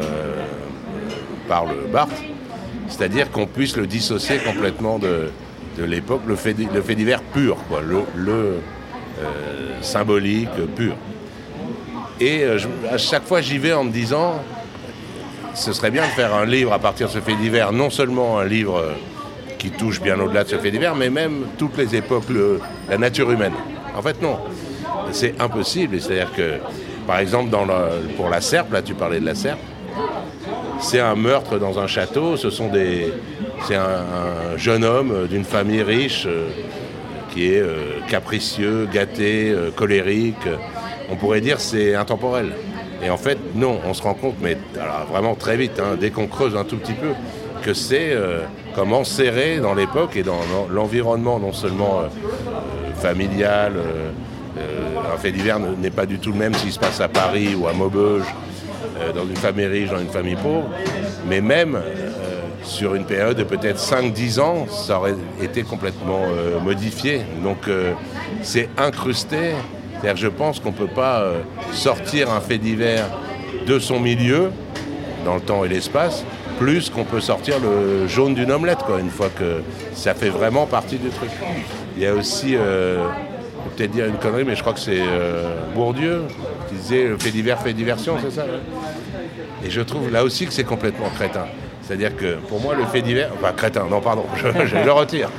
parle 1.48 1.70
Barthes, 1.92 2.22
c'est-à-dire 2.88 3.32
qu'on 3.32 3.48
puisse 3.48 3.76
le 3.78 3.88
dissocier 3.88 4.38
complètement 4.38 5.00
de, 5.00 5.30
l'époque, 5.80 6.22
le 6.28 6.36
fait, 6.36 6.54
divers 6.54 7.22
pur, 7.22 7.58
le, 8.16 8.28
euh, 8.30 9.82
symbolique 9.82 10.50
pur. 10.76 10.96
Et 12.20 12.44
euh, 12.44 12.58
à 12.92 12.98
chaque 12.98 13.26
fois, 13.26 13.42
j'y 13.42 13.58
vais 13.58 13.74
en 13.74 13.84
me 13.84 13.92
disant, 13.92 14.42
ce 15.54 15.74
serait 15.74 15.92
bien 15.92 16.04
de 16.04 16.12
faire 16.12 16.34
un 16.34 16.46
livre 16.46 16.74
à 16.74 16.80
partir 16.80 17.08
de 17.08 17.14
ce 17.14 17.20
fait 17.20 17.36
divers, 17.36 17.72
non 17.72 17.90
seulement 17.90 18.40
un 18.40 18.46
livre 18.46 18.84
qui 19.58 19.72
touche 19.72 20.02
bien 20.02 20.20
au-delà 20.20 20.44
de 20.44 20.50
ce 20.50 20.58
fait 20.58 20.72
divers, 20.72 20.96
mais 20.96 21.10
même 21.10 21.46
toutes 21.58 21.78
les 21.78 21.96
époques, 21.96 22.26
la 22.90 22.98
nature 22.98 23.32
humaine. 23.32 23.54
En 23.96 24.02
fait, 24.02 24.22
non. 24.22 24.38
C'est 25.12 25.40
impossible. 25.40 26.00
C'est-à-dire 26.00 26.32
que, 26.34 26.54
par 27.06 27.20
exemple, 27.20 27.50
pour 28.16 28.30
la 28.30 28.42
serpe, 28.42 28.72
là 28.72 28.82
tu 28.82 28.94
parlais 28.94 29.20
de 29.20 29.26
la 29.26 29.36
serpe, 29.36 29.60
c'est 30.80 31.00
un 31.00 31.16
meurtre 31.16 31.58
dans 31.58 31.80
un 31.80 31.88
château, 31.88 32.36
c'est 32.38 33.76
un, 33.76 34.58
jeune 34.58 34.84
homme 34.84 35.28
d'une 35.28 35.44
famille 35.44 35.82
riche 35.82 36.26
euh, 36.26 36.48
qui 37.34 37.54
est 37.54 37.60
euh, 37.60 38.00
capricieux, 38.08 38.88
gâté, 38.92 39.52
euh, 39.52 39.72
colérique. 39.72 40.48
On 41.12 41.16
pourrait 41.16 41.42
dire 41.42 41.60
c'est 41.60 41.96
intemporel. 41.96 42.52
Et 43.04 43.10
en 43.10 43.18
fait, 43.18 43.38
non, 43.56 43.80
on 43.86 43.94
se 43.94 44.02
rend 44.02 44.16
compte, 44.16 44.36
mais 44.42 44.58
vraiment 45.12 45.36
très 45.36 45.56
vite, 45.56 45.80
hein, 45.80 45.96
dès 46.00 46.10
qu'on 46.10 46.28
creuse 46.28 46.56
un 46.56 46.64
tout 46.64 46.78
petit 46.78 46.94
peu, 46.94 47.12
que 47.62 47.74
c'est 47.74 48.18
comme 48.74 48.92
enserré 48.92 49.60
dans 49.60 49.76
l'époque 49.76 50.16
et 50.16 50.24
dans 50.24 50.40
l'environnement 50.72 51.38
non 51.38 51.54
seulement 51.54 52.02
familial. 52.96 53.74
un 54.58 55.18
fait 55.18 55.32
divers 55.32 55.60
n'est 55.60 55.92
pas 55.92 56.08
du 56.08 56.18
tout 56.18 56.32
le 56.32 56.40
même 56.40 56.56
s'il 56.56 56.72
se 56.72 56.80
passe 56.80 57.00
à 57.00 57.08
Paris 57.08 57.56
ou 57.56 57.68
à 57.68 57.74
Maubeuge, 57.74 58.26
dans 59.14 59.26
une 59.26 59.36
famille 59.36 59.66
riche, 59.66 59.90
dans 59.90 60.00
une 60.00 60.10
famille 60.10 60.36
pauvre, 60.36 60.70
mais 61.28 61.42
même 61.42 61.80
sur 62.68 62.96
une 62.96 63.06
période 63.06 63.38
de 63.38 63.44
peut-être 63.44 63.80
5-10 63.80 64.40
ans, 64.40 64.68
ça 64.70 65.00
aurait 65.00 65.16
été 65.42 65.64
complètement 65.64 66.24
euh, 66.28 66.60
modifié. 66.60 67.22
Donc 67.44 67.68
euh, 67.68 67.94
c'est 68.42 68.70
incrusté. 68.78 69.54
cest 70.02 70.18
je 70.18 70.28
pense 70.28 70.60
qu'on 70.60 70.72
ne 70.72 70.78
peut 70.78 70.88
pas 70.88 71.22
euh, 71.22 71.42
sortir 71.72 72.32
un 72.32 72.42
fait 72.42 72.58
divers 72.58 73.08
de 73.66 73.80
son 73.80 74.00
milieu, 74.00 74.52
dans 75.26 75.36
le 75.36 75.42
temps 75.42 75.64
et 75.64 75.70
l'espace, 75.70 76.26
plus 76.60 76.90
qu'on 76.90 77.06
peut 77.06 77.22
sortir 77.22 77.56
le 77.60 78.08
jaune 78.08 78.34
d'une 78.34 78.52
omelette, 78.52 78.80
quoi, 78.86 79.00
une 79.00 79.10
fois 79.10 79.30
que 79.30 79.62
ça 79.94 80.14
fait 80.14 80.30
vraiment 80.30 80.66
partie 80.66 80.98
du 80.98 81.10
truc. 81.10 81.30
Il 81.96 82.04
y 82.04 82.06
a 82.06 82.14
aussi, 82.14 82.56
peut-être 83.68 83.92
dire 83.92 84.06
une 84.06 84.18
connerie, 84.18 84.44
mais 84.46 84.56
je 84.56 84.62
crois 84.62 84.74
que 84.74 84.80
c'est 84.80 85.02
Bourdieu 85.74 86.24
qui 86.70 86.76
disait 86.76 87.04
le 87.06 87.18
fait 87.18 87.32
divers 87.32 87.60
fait 87.62 87.74
diversion, 87.74 88.18
c'est 88.22 88.32
ça 88.32 88.46
Et 89.64 89.70
je 89.70 89.82
trouve 89.82 90.12
là 90.12 90.24
aussi 90.24 90.46
que 90.46 90.54
c'est 90.54 90.64
complètement 90.64 91.10
crétin. 91.10 91.46
C'est-à-dire 91.88 92.18
que 92.18 92.36
pour 92.50 92.60
moi, 92.60 92.76
le 92.76 92.86
fait 92.86 93.02
divers, 93.02 93.30
enfin 93.34 93.54
crétin, 93.54 93.86
non 93.90 94.02
pardon, 94.02 94.26
je, 94.36 94.76
le 94.76 94.92
retire. 94.92 95.30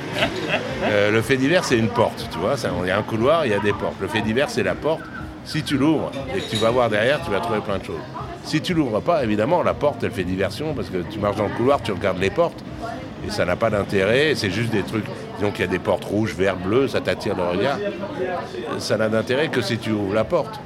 Euh, 0.85 1.11
le 1.11 1.21
fait 1.21 1.37
divers, 1.37 1.63
c'est 1.63 1.77
une 1.77 1.89
porte, 1.89 2.27
tu 2.33 2.39
vois. 2.39 2.55
Il 2.83 2.89
y 2.89 2.91
a 2.91 2.97
un 2.97 3.03
couloir, 3.03 3.45
il 3.45 3.53
y 3.53 3.55
a 3.55 3.59
des 3.59 3.75
portes. 3.75 3.97
Le 4.01 4.09
fait 4.09 4.23
divers, 4.23 4.49
c'est 4.49 4.63
la 4.63 4.75
porte. 4.75 5.03
Si 5.45 5.63
tu 5.63 5.77
l'ouvres 5.77 6.11
et 6.35 6.41
que 6.41 6.49
tu 6.49 6.57
vas 6.57 6.71
voir 6.71 6.89
derrière, 6.89 7.21
tu 7.23 7.31
vas 7.31 7.41
trouver 7.41 7.61
plein 7.61 7.77
de 7.77 7.85
choses. 7.85 8.01
Si 8.45 8.63
tu 8.63 8.73
l'ouvres 8.73 9.01
pas, 9.01 9.25
évidemment, 9.25 9.63
la 9.63 9.75
porte, 9.75 10.03
elle 10.05 10.11
fait 10.11 10.25
diversion 10.25 10.73
parce 10.73 10.89
que 10.89 10.99
tu 11.11 11.19
marches 11.19 11.37
dans 11.37 11.49
le 11.49 11.55
couloir, 11.55 11.83
tu 11.83 11.93
regardes 11.93 12.19
les 12.19 12.31
portes 12.31 12.65
et 13.27 13.31
ça 13.31 13.45
n'a 13.45 13.57
pas 13.57 13.69
d'intérêt. 13.69 14.35
C'est 14.35 14.51
juste 14.51 14.71
des 14.71 14.83
trucs. 14.83 15.05
Disons 15.39 15.53
qu'il 15.53 15.61
y 15.61 15.69
a 15.69 15.71
des 15.71 15.79
portes 15.79 16.05
rouges, 16.05 16.35
verts, 16.35 16.57
bleues, 16.57 16.89
ça 16.89 17.01
t'attire 17.01 17.37
le 17.37 17.45
regard. 17.45 17.79
Ça 18.79 18.97
n'a 18.97 19.09
d'intérêt 19.09 19.49
que 19.49 19.61
si 19.61 19.79
tu 19.79 19.93
ouvres 19.93 20.13
la 20.13 20.25
porte. 20.25 20.59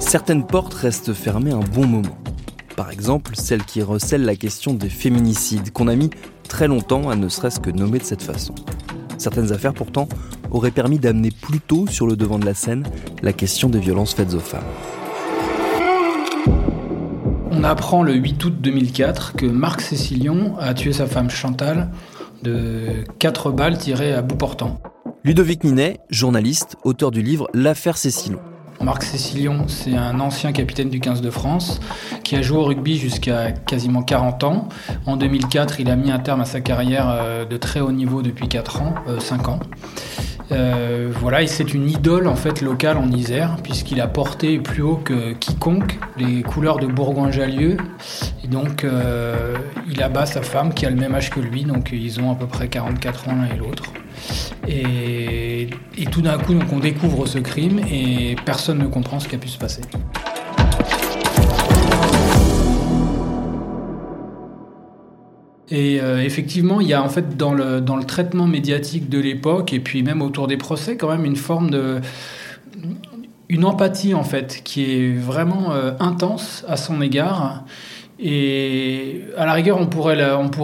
Certaines 0.00 0.46
portes 0.46 0.72
restent 0.72 1.12
fermées 1.12 1.52
un 1.52 1.60
bon 1.60 1.86
moment. 1.86 2.16
Par 2.76 2.90
exemple, 2.90 3.36
celle 3.36 3.62
qui 3.62 3.82
recèle 3.82 4.24
la 4.24 4.36
question 4.36 4.72
des 4.72 4.88
féminicides, 4.88 5.70
qu'on 5.70 5.86
a 5.86 5.94
mis 5.94 6.08
très 6.48 6.66
longtemps 6.66 7.10
à 7.10 7.14
ne 7.14 7.28
serait-ce 7.28 7.60
que 7.60 7.70
nommer 7.70 7.98
de 7.98 8.04
cette 8.04 8.22
façon. 8.22 8.54
Certaines 9.20 9.52
affaires, 9.52 9.74
pourtant, 9.74 10.08
auraient 10.50 10.70
permis 10.70 10.98
d'amener 10.98 11.30
plus 11.30 11.60
tôt 11.60 11.86
sur 11.86 12.06
le 12.06 12.16
devant 12.16 12.38
de 12.38 12.46
la 12.46 12.54
scène 12.54 12.84
la 13.22 13.34
question 13.34 13.68
des 13.68 13.78
violences 13.78 14.14
faites 14.14 14.32
aux 14.32 14.40
femmes. 14.40 14.64
On 17.50 17.62
apprend 17.62 18.02
le 18.02 18.14
8 18.14 18.42
août 18.46 18.54
2004 18.62 19.34
que 19.34 19.44
Marc 19.44 19.82
Cécilion 19.82 20.56
a 20.58 20.72
tué 20.72 20.94
sa 20.94 21.06
femme 21.06 21.28
Chantal 21.28 21.90
de 22.42 23.04
4 23.18 23.52
balles 23.52 23.76
tirées 23.76 24.14
à 24.14 24.22
bout 24.22 24.36
portant. 24.36 24.80
Ludovic 25.22 25.64
Ninet, 25.64 26.00
journaliste, 26.08 26.76
auteur 26.82 27.10
du 27.10 27.20
livre 27.20 27.46
L'affaire 27.52 27.98
Cécilion. 27.98 28.40
Marc 28.82 29.02
Cécilion, 29.02 29.66
c'est 29.68 29.94
un 29.94 30.20
ancien 30.20 30.52
capitaine 30.52 30.88
du 30.88 31.00
15 31.00 31.20
de 31.20 31.30
France 31.30 31.80
qui 32.24 32.34
a 32.36 32.42
joué 32.42 32.56
au 32.56 32.64
rugby 32.64 32.96
jusqu'à 32.96 33.52
quasiment 33.52 34.02
40 34.02 34.44
ans. 34.44 34.68
En 35.04 35.18
2004, 35.18 35.80
il 35.80 35.90
a 35.90 35.96
mis 35.96 36.10
un 36.10 36.18
terme 36.18 36.40
à 36.40 36.46
sa 36.46 36.62
carrière 36.62 37.10
euh, 37.10 37.44
de 37.44 37.58
très 37.58 37.80
haut 37.80 37.92
niveau 37.92 38.22
depuis 38.22 38.48
4 38.48 38.80
ans, 38.80 38.94
5 39.18 39.40
euh, 39.40 39.50
ans. 39.50 39.60
Euh, 40.52 41.12
voilà, 41.20 41.42
et 41.42 41.46
c'est 41.46 41.74
une 41.74 41.90
idole 41.90 42.26
en 42.26 42.36
fait 42.36 42.62
locale 42.62 42.96
en 42.96 43.10
Isère, 43.12 43.56
puisqu'il 43.62 44.00
a 44.00 44.08
porté 44.08 44.58
plus 44.58 44.82
haut 44.82 44.96
que 44.96 45.34
quiconque 45.34 45.98
les 46.16 46.42
couleurs 46.42 46.78
de 46.78 46.86
Bourgoin-Jallieu. 46.86 47.76
Et 48.42 48.48
donc, 48.48 48.84
il 49.88 50.02
abat 50.02 50.26
sa 50.26 50.42
femme 50.42 50.72
qui 50.72 50.86
a 50.86 50.90
le 50.90 50.96
même 50.96 51.14
âge 51.14 51.30
que 51.30 51.38
lui, 51.38 51.64
donc 51.64 51.90
ils 51.92 52.18
ont 52.20 52.32
à 52.32 52.34
peu 52.34 52.46
près 52.46 52.68
44 52.68 53.28
ans 53.28 53.36
l'un 53.36 53.54
et 53.54 53.58
l'autre. 53.58 53.92
Et, 54.68 55.68
tout 56.10 56.22
d'un 56.22 56.38
coup, 56.38 56.54
donc, 56.54 56.72
on 56.72 56.78
découvre 56.78 57.26
ce 57.26 57.38
crime 57.38 57.80
et 57.90 58.36
personne 58.44 58.78
ne 58.78 58.86
comprend 58.86 59.20
ce 59.20 59.28
qui 59.28 59.34
a 59.34 59.38
pu 59.38 59.48
se 59.48 59.58
passer. 59.58 59.82
Et 65.70 66.00
euh, 66.00 66.22
effectivement, 66.24 66.80
il 66.80 66.88
y 66.88 66.94
a 66.94 67.02
en 67.02 67.08
fait 67.08 67.36
dans 67.36 67.54
le, 67.54 67.80
dans 67.80 67.96
le 67.96 68.04
traitement 68.04 68.46
médiatique 68.46 69.08
de 69.08 69.20
l'époque 69.20 69.72
et 69.72 69.78
puis 69.78 70.02
même 70.02 70.20
autour 70.20 70.48
des 70.48 70.56
procès 70.56 70.96
quand 70.96 71.08
même 71.08 71.24
une 71.24 71.36
forme 71.36 71.70
de 71.70 72.00
une 73.48 73.64
empathie 73.64 74.14
en 74.14 74.24
fait 74.24 74.62
qui 74.64 74.84
est 74.84 75.12
vraiment 75.12 75.72
euh, 75.72 75.92
intense 76.00 76.64
à 76.68 76.76
son 76.76 77.02
égard 77.02 77.64
et 78.22 79.22
à 79.38 79.46
la 79.46 79.54
rigueur, 79.54 79.78
on 79.80 79.86
pourrait, 79.86 80.14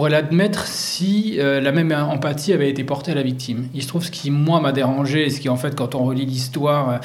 l'admettre 0.09 0.67
si 0.67 1.37
euh, 1.39 1.59
la 1.59 1.71
même 1.71 1.91
empathie 1.91 2.53
avait 2.53 2.69
été 2.69 2.83
portée 2.83 3.13
à 3.13 3.15
la 3.15 3.23
victime. 3.23 3.67
Il 3.73 3.81
se 3.81 3.87
trouve 3.87 4.03
ce 4.03 4.11
qui, 4.11 4.29
moi, 4.29 4.61
m'a 4.61 4.71
dérangé, 4.71 5.25
et 5.25 5.29
ce 5.31 5.39
qui, 5.39 5.49
en 5.49 5.55
fait, 5.55 5.73
quand 5.75 5.95
on 5.95 6.03
relit 6.03 6.25
l'histoire, 6.25 6.99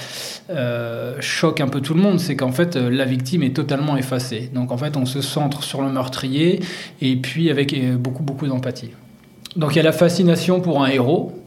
euh, 0.50 1.14
choque 1.20 1.62
un 1.62 1.68
peu 1.68 1.80
tout 1.80 1.94
le 1.94 2.02
monde, 2.02 2.20
c'est 2.20 2.36
qu'en 2.36 2.52
fait, 2.52 2.76
euh, 2.76 2.90
la 2.90 3.06
victime 3.06 3.42
est 3.42 3.56
totalement 3.56 3.96
effacée. 3.96 4.50
Donc, 4.54 4.72
en 4.72 4.76
fait, 4.76 4.98
on 4.98 5.06
se 5.06 5.22
centre 5.22 5.62
sur 5.62 5.80
le 5.80 5.90
meurtrier, 5.90 6.60
et 7.00 7.16
puis 7.16 7.50
avec 7.50 7.74
beaucoup, 7.96 8.22
beaucoup 8.22 8.46
d'empathie. 8.46 8.90
Donc, 9.56 9.72
il 9.72 9.76
y 9.76 9.80
a 9.80 9.84
la 9.84 9.92
fascination 9.92 10.60
pour 10.60 10.84
un 10.84 10.88
héros, 10.88 11.41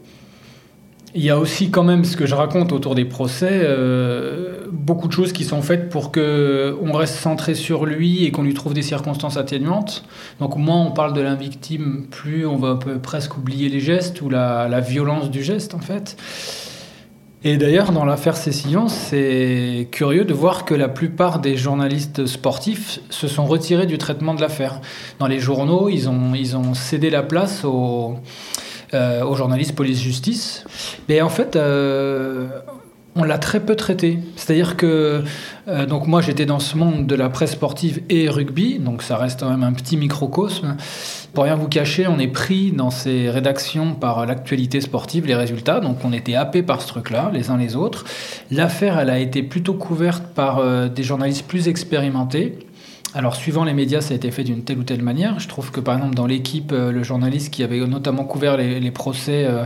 il 1.16 1.24
y 1.24 1.30
a 1.30 1.38
aussi 1.38 1.70
quand 1.70 1.82
même 1.82 2.04
ce 2.04 2.14
que 2.14 2.26
je 2.26 2.34
raconte 2.34 2.72
autour 2.72 2.94
des 2.94 3.06
procès, 3.06 3.48
euh, 3.50 4.66
beaucoup 4.70 5.08
de 5.08 5.12
choses 5.12 5.32
qui 5.32 5.44
sont 5.44 5.62
faites 5.62 5.88
pour 5.88 6.12
que 6.12 6.76
on 6.82 6.92
reste 6.92 7.14
centré 7.14 7.54
sur 7.54 7.86
lui 7.86 8.26
et 8.26 8.30
qu'on 8.30 8.42
lui 8.42 8.52
trouve 8.52 8.74
des 8.74 8.82
circonstances 8.82 9.38
atténuantes. 9.38 10.04
Donc 10.40 10.56
moins 10.56 10.82
on 10.82 10.90
parle 10.90 11.14
de 11.14 11.22
la 11.22 11.34
victime, 11.34 12.06
plus 12.10 12.46
on 12.46 12.56
va 12.56 12.78
presque 13.02 13.38
oublier 13.38 13.70
les 13.70 13.80
gestes 13.80 14.20
ou 14.20 14.28
la, 14.28 14.80
violence 14.80 15.30
du 15.30 15.42
geste 15.42 15.74
en 15.74 15.78
fait. 15.78 16.18
Et 17.44 17.56
d'ailleurs, 17.56 17.92
dans 17.92 18.04
l'affaire 18.04 18.36
Cécilion, 18.36 18.88
c'est 18.88 19.88
curieux 19.90 20.24
de 20.24 20.34
voir 20.34 20.66
que 20.66 20.74
la 20.74 20.88
plupart 20.88 21.38
des 21.38 21.56
journalistes 21.56 22.26
sportifs 22.26 23.00
se 23.08 23.26
sont 23.26 23.46
retirés 23.46 23.86
du 23.86 23.96
traitement 23.96 24.34
de 24.34 24.42
l'affaire. 24.42 24.80
Dans 25.18 25.28
les 25.28 25.38
journaux, 25.38 25.88
ils 25.88 26.10
ont, 26.10 26.34
ils 26.34 26.56
ont 26.56 26.74
cédé 26.74 27.08
la 27.08 27.22
place 27.22 27.64
aux 27.64 28.16
euh, 28.94 29.24
aux 29.24 29.34
journalistes 29.34 29.74
police-justice. 29.74 30.64
Mais 31.08 31.20
en 31.20 31.28
fait, 31.28 31.56
euh, 31.56 32.46
on 33.16 33.24
l'a 33.24 33.38
très 33.38 33.60
peu 33.60 33.74
traité. 33.74 34.20
C'est-à-dire 34.36 34.76
que 34.76 35.24
euh, 35.66 35.86
donc 35.86 36.06
moi 36.06 36.20
j'étais 36.20 36.46
dans 36.46 36.60
ce 36.60 36.76
monde 36.76 37.06
de 37.06 37.14
la 37.16 37.28
presse 37.28 37.52
sportive 37.52 38.02
et 38.10 38.28
rugby, 38.28 38.78
donc 38.78 39.02
ça 39.02 39.16
reste 39.16 39.40
quand 39.40 39.50
même 39.50 39.64
un 39.64 39.72
petit 39.72 39.96
microcosme. 39.96 40.76
Pour 41.34 41.44
rien 41.44 41.56
vous 41.56 41.68
cacher, 41.68 42.06
on 42.06 42.18
est 42.18 42.28
pris 42.28 42.70
dans 42.70 42.90
ces 42.90 43.28
rédactions 43.28 43.94
par 43.94 44.24
l'actualité 44.24 44.80
sportive, 44.80 45.26
les 45.26 45.34
résultats, 45.34 45.80
donc 45.80 46.04
on 46.04 46.12
était 46.12 46.34
happé 46.34 46.62
par 46.62 46.80
ce 46.80 46.86
truc-là, 46.86 47.30
les 47.34 47.50
uns 47.50 47.56
les 47.56 47.74
autres. 47.74 48.04
L'affaire, 48.50 48.98
elle 49.00 49.10
a 49.10 49.18
été 49.18 49.42
plutôt 49.42 49.74
couverte 49.74 50.22
par 50.34 50.62
des 50.88 51.02
journalistes 51.02 51.46
plus 51.46 51.68
expérimentés. 51.68 52.65
Alors, 53.16 53.34
suivant 53.34 53.64
les 53.64 53.72
médias, 53.72 54.02
ça 54.02 54.12
a 54.12 54.16
été 54.18 54.30
fait 54.30 54.44
d'une 54.44 54.62
telle 54.62 54.78
ou 54.78 54.82
telle 54.82 55.00
manière. 55.00 55.40
Je 55.40 55.48
trouve 55.48 55.70
que, 55.70 55.80
par 55.80 55.96
exemple, 55.96 56.14
dans 56.14 56.26
l'équipe, 56.26 56.70
euh, 56.70 56.92
le 56.92 57.02
journaliste 57.02 57.50
qui 57.50 57.64
avait 57.64 57.78
notamment 57.78 58.24
couvert 58.24 58.58
les, 58.58 58.90
procès 58.90 59.46
euh, 59.46 59.64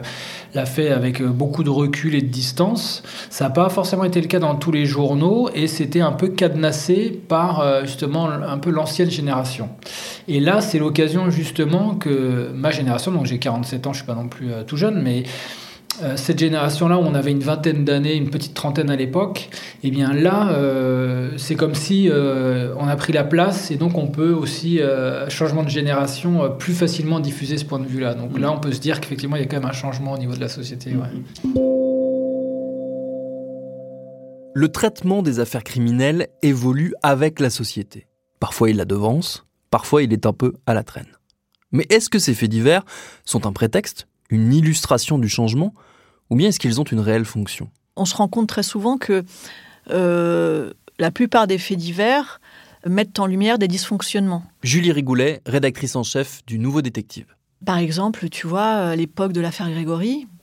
l'a 0.55 0.67
fait 0.67 0.91
avec 0.91 1.21
euh, 1.21 1.27
beaucoup 1.27 1.65
de 1.65 1.69
recul 1.69 2.15
et 2.15 2.23
de 2.23 2.29
distance. 2.29 3.03
Ça 3.29 3.47
n'a 3.47 3.51
pas 3.51 3.69
forcément 3.69 4.05
été 4.05 4.21
le 4.21 4.29
cas 4.29 4.39
dans 4.39 4.55
tous 4.55 4.71
les 4.71 4.87
journaux 4.87 5.51
et 5.53 5.67
c'était 5.67 6.01
un 6.01 6.13
peu 6.13 6.29
cadenassé 6.29 7.11
par, 7.27 7.85
justement, 7.85 8.31
un 8.31 8.59
peu 8.59 8.71
l'ancienne 8.71 9.11
génération. 9.11 9.69
Et 10.29 10.39
là, 10.39 10.61
c'est 10.61 10.79
l'occasion, 10.79 11.29
justement, 11.29 11.97
que 11.97 12.53
ma 12.55 12.71
génération, 12.71 13.11
donc 13.11 13.27
j'ai 13.27 13.41
47 13.41 13.89
ans, 13.89 13.93
je 13.93 13.99
ne 13.99 14.05
suis 14.05 14.07
pas 14.07 14.15
non 14.15 14.29
plus 14.29 14.47
tout 14.69 14.77
jeune, 14.77 15.03
mais 15.03 15.25
euh, 16.03 16.17
cette 16.17 16.39
génération-là, 16.39 16.99
où 16.99 17.03
on 17.03 17.15
avait 17.15 17.31
une 17.31 17.43
vingtaine 17.43 17.85
d'années, 17.85 18.15
une 18.15 18.31
petite 18.31 18.55
trentaine 18.55 18.91
à 18.91 18.97
l'époque, 18.97 19.51
eh 19.83 19.91
bien 19.91 20.13
là, 20.13 20.51
euh, 20.53 21.33
c'est 21.37 21.55
comme 21.55 21.75
si 21.75 22.09
euh, 22.09 22.75
on 22.79 22.87
a 22.87 22.97
pris 22.97 23.13
la 23.13 23.25
place 23.25 23.71
et 23.71 23.77
donc 23.77 23.99
on 23.99 24.07
peut 24.07 24.33
aussi, 24.33 24.81
changement 25.29 25.63
de 25.63 25.69
génération, 25.69 26.51
plus 26.59 26.73
facilement 26.73 27.21
diffuser 27.21 27.59
ce 27.59 27.65
point 27.65 27.79
de 27.79 27.87
vue-là. 27.87 28.15
Donc 28.15 28.39
là, 28.39 28.53
on 28.53 28.59
peut 28.59 28.73
se 28.73 28.81
dire 28.81 29.01
qu'effectivement, 29.01 29.37
il 29.37 29.43
y 29.43 29.45
a 29.45 29.49
quand 29.49 29.59
même 29.59 29.69
un 29.69 29.73
changement 29.73 30.13
au 30.13 30.19
niveau 30.19 30.35
de 30.35 30.41
la 30.41 30.49
société. 30.49 30.93
Le 34.55 34.69
traitement 34.69 35.23
des 35.23 35.39
affaires 35.39 35.65
criminelles 35.65 36.29
évolue 36.43 36.95
avec 37.03 37.41
la 37.41 37.51
société. 37.51 38.07
Parfois 38.41 38.71
il 38.71 38.77
la 38.77 38.85
devance, 38.85 39.47
parfois 39.71 40.03
il 40.03 40.13
est 40.13 40.27
un 40.27 40.33
peu 40.33 40.55
à 40.67 40.75
la 40.75 40.83
traîne. 40.83 41.07
Mais 41.73 41.87
est-ce 41.89 42.11
que 42.11 42.19
ces 42.19 42.35
faits 42.35 42.51
divers 42.51 42.85
sont 43.25 43.47
un 43.47 43.53
prétexte, 43.53 44.09
une 44.29 44.53
illustration 44.53 45.19
du 45.19 45.29
changement, 45.29 45.75
ou 46.31 46.37
bien 46.37 46.49
est-ce 46.49 46.61
qu'ils 46.61 46.81
ont 46.81 46.85
une 46.85 47.01
réelle 47.01 47.25
fonction? 47.25 47.69
On 47.97 48.05
se 48.05 48.15
rend 48.15 48.29
compte 48.29 48.49
très 48.49 48.63
souvent 48.63 48.97
que 48.97 49.25
euh, 49.91 50.73
la 50.99 51.11
plupart 51.11 51.47
des 51.47 51.59
faits 51.59 51.79
divers 51.79 52.41
mettent 52.87 53.19
en 53.19 53.27
lumière 53.27 53.59
des 53.59 53.69
dysfonctionnements. 53.69 54.45
Julie 54.63 54.93
Rigoulet, 54.93 55.43
rédactrice 55.45 55.97
en 55.97 56.03
chef 56.03 56.45
du 56.47 56.59
Nouveau 56.59 56.81
Détective. 56.83 57.27
Par 57.67 57.77
exemple, 57.77 58.29
tu 58.31 58.47
vois, 58.47 58.71
à 58.71 58.97
l'époque 58.97 59.33
de 59.33 59.41
l'affaire 59.41 59.69
Grégory, 59.71 60.27
euh, 60.27 60.40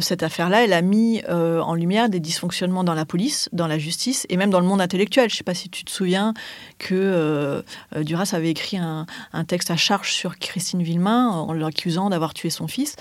cette 0.00 0.22
affaire-là, 0.22 0.64
elle 0.64 0.72
a 0.72 0.82
mis 0.82 1.22
euh, 1.28 1.60
en 1.60 1.74
lumière 1.74 2.08
des 2.08 2.20
dysfonctionnements 2.20 2.84
dans 2.84 2.94
la 2.94 3.04
police, 3.04 3.48
dans 3.52 3.66
la 3.66 3.78
justice 3.78 4.26
et 4.28 4.36
même 4.36 4.50
dans 4.50 4.60
le 4.60 4.66
monde 4.66 4.80
intellectuel. 4.80 5.28
Je 5.28 5.34
ne 5.34 5.38
sais 5.38 5.44
pas 5.44 5.54
si 5.54 5.68
tu 5.68 5.84
te 5.84 5.90
souviens 5.90 6.34
que 6.78 6.94
euh, 6.94 7.62
Duras 8.02 8.30
avait 8.32 8.50
écrit 8.50 8.76
un, 8.76 9.06
texte 9.46 9.70
à 9.70 9.76
charge 9.76 10.12
sur 10.12 10.38
Christine 10.38 10.82
Villemain 10.82 11.28
en 11.28 11.52
l'accusant 11.52 12.10
d'avoir 12.10 12.32
tué 12.32 12.50
son 12.50 12.68
fils. 12.68 12.96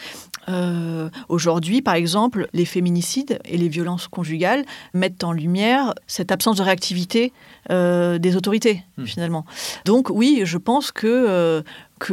Aujourd'hui, 1.29 1.81
par 1.81 1.93
exemple, 1.93 2.49
les 2.51 2.65
féminicides 2.65 3.39
et 3.45 3.57
les 3.57 3.69
violences 3.69 4.07
conjugales 4.07 4.65
mettent 4.93 5.23
en 5.23 5.31
lumière 5.31 5.93
cette 6.07 6.31
absence 6.31 6.57
de 6.57 6.63
réactivité 6.63 7.31
des 7.69 8.35
autorités, 8.35 8.83
hmm. 8.97 9.05
finalement. 9.05 9.45
Donc 9.85 10.09
oui, 10.09 10.41
je 10.43 10.57
pense 10.57 10.91
que 10.91 11.63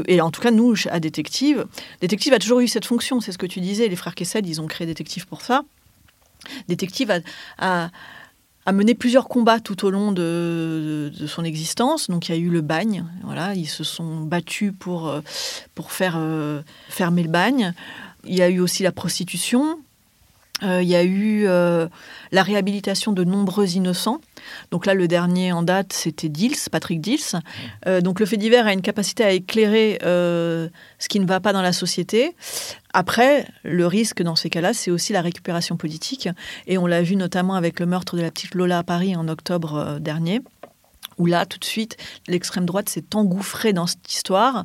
et 0.07 0.21
en 0.21 0.31
tout 0.31 0.41
cas, 0.41 0.51
nous, 0.51 0.75
à 0.91 1.01
Détective, 1.01 1.67
Détective 2.01 2.33
a 2.33 2.39
toujours 2.39 2.61
eu 2.61 2.69
cette 2.69 2.85
fonction, 2.85 3.21
c'est 3.21 3.33
ce 3.33 3.39
que 3.39 3.47
tu 3.47 3.61
disais, 3.61 3.89
les 3.89 3.97
frères 3.97 4.15
Kessel, 4.15 4.47
ils 4.47 4.61
ont 4.61 4.67
créé 4.67 4.87
Détective 4.87 5.27
pour 5.27 5.43
ça. 5.43 5.63
Détective 6.69 7.23
a, 7.59 7.91
mené 8.73 8.95
plusieurs 8.95 9.29
combats 9.29 9.61
tout 9.61 9.87
au 9.87 9.91
long 9.91 10.13
de, 10.13 11.11
son 11.27 11.45
existence. 11.45 12.09
Donc 12.11 12.29
il 12.29 12.35
y 12.35 12.39
a 12.39 12.39
eu 12.39 12.51
le 12.51 12.61
bagne, 12.61 13.05
voilà, 13.25 13.55
ils 13.55 13.69
se 13.69 13.85
sont 13.85 14.21
battus 14.21 14.73
pour, 14.79 15.09
euh, 15.09 15.21
euh, 16.01 16.63
fermer 16.89 17.23
le 17.23 17.31
bagne. 17.31 17.73
Il 18.25 18.35
y 18.35 18.43
a 18.43 18.49
eu 18.49 18.61
aussi 18.61 18.83
la 18.83 18.93
prostitution, 18.93 19.79
euh, 20.63 20.83
il 20.83 20.89
y 20.89 20.97
a 20.97 21.05
eu 21.05 21.45
la 21.45 22.43
réhabilitation 22.43 23.13
de 23.13 23.25
nombreux 23.25 23.77
innocents. 23.77 24.21
Donc 24.71 24.87
là, 24.87 24.95
le 24.95 25.09
dernier 25.09 25.53
en 25.53 25.63
date, 25.63 25.93
c'était 25.93 26.29
Dils, 26.29 26.57
Patrick 26.71 27.01
Dils. 27.01 27.37
Euh, 27.87 28.01
donc 28.01 28.21
le 28.21 28.27
fait 28.27 28.37
divers 28.37 28.67
a 28.67 28.73
une 28.73 28.83
capacité 28.83 29.25
à 29.25 29.33
éclairer 29.33 29.99
euh, 30.03 30.69
ce 30.99 31.09
qui 31.09 31.21
ne 31.21 31.27
va 31.27 31.41
pas 31.41 31.53
dans 31.53 31.63
la 31.63 31.73
société. 31.73 32.35
Après, 32.93 33.47
le 33.65 33.87
risque 33.87 34.23
dans 34.23 34.37
ces 34.37 34.51
cas-là, 34.51 34.73
c'est 34.73 34.91
aussi 34.91 35.13
la 35.13 35.21
récupération 35.21 35.77
politique. 35.77 36.29
Et 36.67 36.79
on 36.79 36.87
l'a 36.87 37.03
vu 37.03 37.17
notamment 37.17 37.55
avec 37.55 37.81
le 37.81 37.87
meurtre 37.87 38.17
de 38.17 38.23
la 38.23 38.31
petite 38.31 38.55
Lola 38.55 38.79
à 38.79 38.83
Paris 38.83 39.15
en 39.17 39.29
octobre 39.29 39.75
euh, 39.75 39.99
dernier 39.99 40.41
où 41.19 41.27
là, 41.27 41.47
tout 41.47 41.59
de 41.59 41.65
suite, 41.65 41.97
l'extrême 42.27 42.65
droite 42.65 42.89
s'est 42.89 43.15
engouffrée 43.15 43.73
dans 43.73 43.87
cette 43.87 44.11
histoire. 44.13 44.65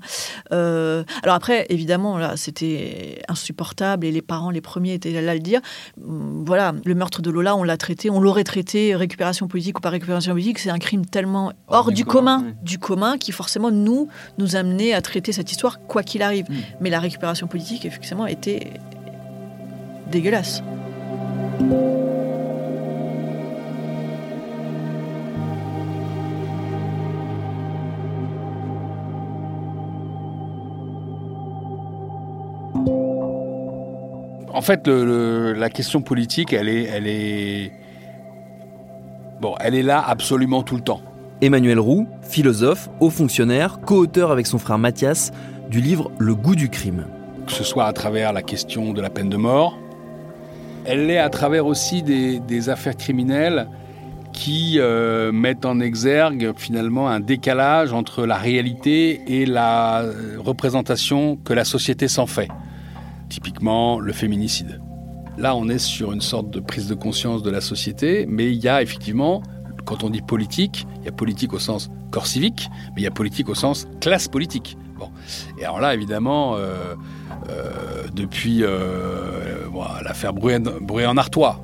Euh, 0.52 1.04
alors 1.24 1.36
après, 1.36 1.66
évidemment, 1.70 2.18
là, 2.18 2.38
c'était 2.38 3.22
insupportable 3.28 4.06
et 4.06 4.12
les 4.12 4.22
parents, 4.22 4.50
les 4.50 4.62
premiers, 4.62 4.94
étaient 4.94 5.12
là 5.22 5.32
à 5.32 5.34
le 5.34 5.39
dire. 5.39 5.62
Hum, 6.02 6.44
voilà, 6.46 6.74
le 6.84 6.96
meurtre 6.96 7.22
de 7.22 7.30
Lola, 7.30 7.56
on 7.56 7.63
l'a 7.63 7.78
traité, 7.78 8.10
on 8.10 8.20
l'aurait 8.20 8.44
traité, 8.44 8.96
récupération 8.96 9.48
politique 9.48 9.78
ou 9.78 9.82
pas 9.82 9.89
récupération 9.89 10.32
politique, 10.32 10.60
c'est 10.60 10.70
un 10.70 10.80
crime 10.80 11.06
tellement 11.06 11.54
hors, 11.68 11.92
du, 11.92 12.06
commun, 12.06 12.46
du 12.62 12.78
commun, 12.78 13.18
qui 13.18 13.32
forcément 13.32 13.72
nous, 13.72 14.08
nous 14.38 14.56
amenait 14.56 14.94
à 14.94 15.02
traiter 15.02 15.32
cette 15.32 15.52
histoire 15.52 15.80
quoi 15.88 16.04
qu'il 16.04 16.22
arrive. 16.22 16.46
Hum. 16.50 16.56
Mais 16.82 16.89
la 16.89 17.00
récupération 17.00 17.48
politique, 17.48 17.86
effectivement, 17.86 18.28
était 18.28 18.74
dégueulasse. 20.12 20.62
En 34.54 34.62
fait, 34.62 34.88
la 34.88 35.70
question 35.70 36.02
politique, 36.02 36.54
elle 36.54 36.70
est, 36.70 36.84
elle 36.84 37.08
est, 37.08 37.72
bon, 39.42 39.56
elle 39.60 39.74
est 39.74 39.82
là 39.82 40.04
absolument 40.06 40.62
tout 40.62 40.76
le 40.76 40.82
temps. 40.82 41.02
Emmanuel 41.42 41.80
Roux, 41.80 42.08
philosophe, 42.22 42.88
haut 43.00 43.10
fonctionnaire, 43.10 43.80
co-auteur 43.82 44.32
avec 44.32 44.46
son 44.46 44.60
frère 44.60 44.78
Mathias 44.78 45.32
du 45.72 45.82
livre 45.82 46.12
Le 46.20 46.36
goût 46.36 46.56
du 46.56 46.70
crime. 46.70 47.08
Que 47.48 47.52
ce 47.52 47.63
soit 47.63 47.86
à 47.86 47.94
travers 47.94 48.32
la 48.32 48.44
question 48.44 48.94
de 48.94 49.02
la 49.02 49.10
peine 49.10 49.30
de 49.30 49.38
mort, 49.38 49.80
elle 50.86 51.08
l'est 51.08 51.18
à 51.18 51.30
travers 51.30 51.66
aussi 51.66 52.04
des, 52.04 52.70
affaires 52.70 52.96
criminelles 52.96 53.68
qui 54.34 54.76
euh, 54.78 55.32
mettent 55.32 55.66
en 55.66 55.80
exergue 55.80 56.54
finalement 56.58 57.10
un 57.10 57.20
décalage 57.20 57.92
entre 57.92 58.26
la 58.26 58.36
réalité 58.36 59.22
et 59.28 59.46
la 59.46 60.02
euh, 60.02 60.38
représentation 60.39 61.38
que 61.44 61.54
la 61.54 61.63
société 61.66 62.08
s'en 62.08 62.26
fait 62.28 62.50
typiquement 63.34 64.00
le 64.00 64.13
féminicide. 64.13 64.80
Là, 65.39 65.56
on 65.56 65.67
est 65.67 65.80
sur 65.80 66.12
une 66.12 66.22
sorte 66.22 66.52
de 66.52 66.60
prise 66.60 66.88
de 66.88 66.93
conscience 66.93 67.41
de 67.41 67.50
la 67.50 67.62
société, 67.62 68.28
mais 68.30 68.52
il 68.52 68.63
y 68.63 68.69
a 68.69 68.84
effectivement, 68.84 69.41
quand 69.86 70.04
on 70.04 70.12
dit 70.12 70.22
politique, 70.22 70.86
il 71.00 71.06
y 71.06 71.08
a 71.08 71.12
politique 71.12 71.52
au 71.54 71.60
sens 71.60 71.89
corps 72.12 72.28
civique, 72.28 72.69
mais 72.89 73.02
il 73.02 73.04
y 73.04 73.08
a 73.08 73.12
politique 73.12 73.50
au 73.50 73.56
sens 73.56 73.88
classe 74.02 74.28
politique. 74.28 74.78
Bon. 75.00 75.10
Et 75.60 75.65
alors 75.65 75.80
là, 75.80 75.96
évidemment, 75.96 76.58
euh, 76.58 76.93
euh, 77.50 78.04
depuis 78.13 78.60
euh, 78.62 79.67
l'affaire 80.04 80.34
Bruet 80.34 81.08
en 81.08 81.17
Artois. 81.17 81.60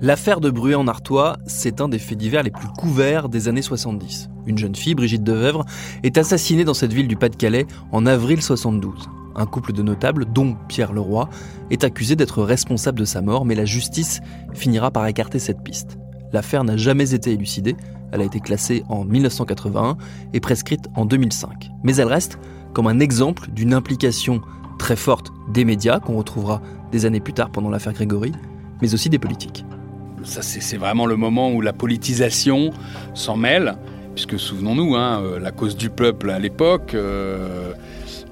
L'affaire 0.00 0.38
de 0.38 0.50
Bruet 0.50 0.76
en 0.76 0.86
Artois, 0.86 1.38
c'est 1.46 1.80
un 1.80 1.88
des 1.88 1.98
faits 1.98 2.16
divers 2.18 2.44
les 2.44 2.52
plus 2.52 2.68
couverts 2.68 3.28
des 3.28 3.48
années 3.48 3.62
70. 3.62 4.30
Une 4.46 4.56
jeune 4.56 4.76
fille, 4.76 4.94
Brigitte 4.94 5.24
Devèvre, 5.24 5.64
est 6.04 6.16
assassinée 6.16 6.62
dans 6.62 6.74
cette 6.74 6.92
ville 6.92 7.08
du 7.08 7.16
Pas-de-Calais 7.16 7.66
en 7.90 8.06
avril 8.06 8.40
72 8.40 9.08
un 9.38 9.46
couple 9.46 9.72
de 9.72 9.82
notables, 9.82 10.26
dont 10.26 10.56
Pierre 10.68 10.92
Leroy, 10.92 11.28
est 11.70 11.84
accusé 11.84 12.16
d'être 12.16 12.42
responsable 12.42 12.98
de 12.98 13.04
sa 13.04 13.22
mort, 13.22 13.44
mais 13.44 13.54
la 13.54 13.64
justice 13.64 14.20
finira 14.52 14.90
par 14.90 15.06
écarter 15.06 15.38
cette 15.38 15.62
piste. 15.62 15.98
L'affaire 16.32 16.64
n'a 16.64 16.76
jamais 16.76 17.14
été 17.14 17.32
élucidée, 17.32 17.76
elle 18.12 18.20
a 18.20 18.24
été 18.24 18.40
classée 18.40 18.84
en 18.88 19.04
1981 19.04 19.96
et 20.32 20.40
prescrite 20.40 20.88
en 20.94 21.04
2005. 21.04 21.70
Mais 21.84 21.96
elle 21.96 22.08
reste 22.08 22.38
comme 22.72 22.86
un 22.86 23.00
exemple 23.00 23.50
d'une 23.50 23.74
implication 23.74 24.40
très 24.78 24.96
forte 24.96 25.32
des 25.52 25.64
médias, 25.64 26.00
qu'on 26.00 26.16
retrouvera 26.16 26.62
des 26.92 27.06
années 27.06 27.20
plus 27.20 27.32
tard 27.32 27.50
pendant 27.50 27.70
l'affaire 27.70 27.92
Grégory, 27.92 28.32
mais 28.80 28.94
aussi 28.94 29.08
des 29.08 29.18
politiques. 29.18 29.64
C'est 30.24 30.76
vraiment 30.76 31.06
le 31.06 31.16
moment 31.16 31.50
où 31.52 31.60
la 31.60 31.72
politisation 31.72 32.70
s'en 33.14 33.36
mêle, 33.36 33.76
puisque 34.14 34.38
souvenons-nous, 34.38 34.96
hein, 34.96 35.22
euh, 35.22 35.38
la 35.38 35.52
cause 35.52 35.76
du 35.76 35.90
peuple 35.90 36.30
à 36.30 36.38
l'époque, 36.38 36.94
euh, 36.94 37.72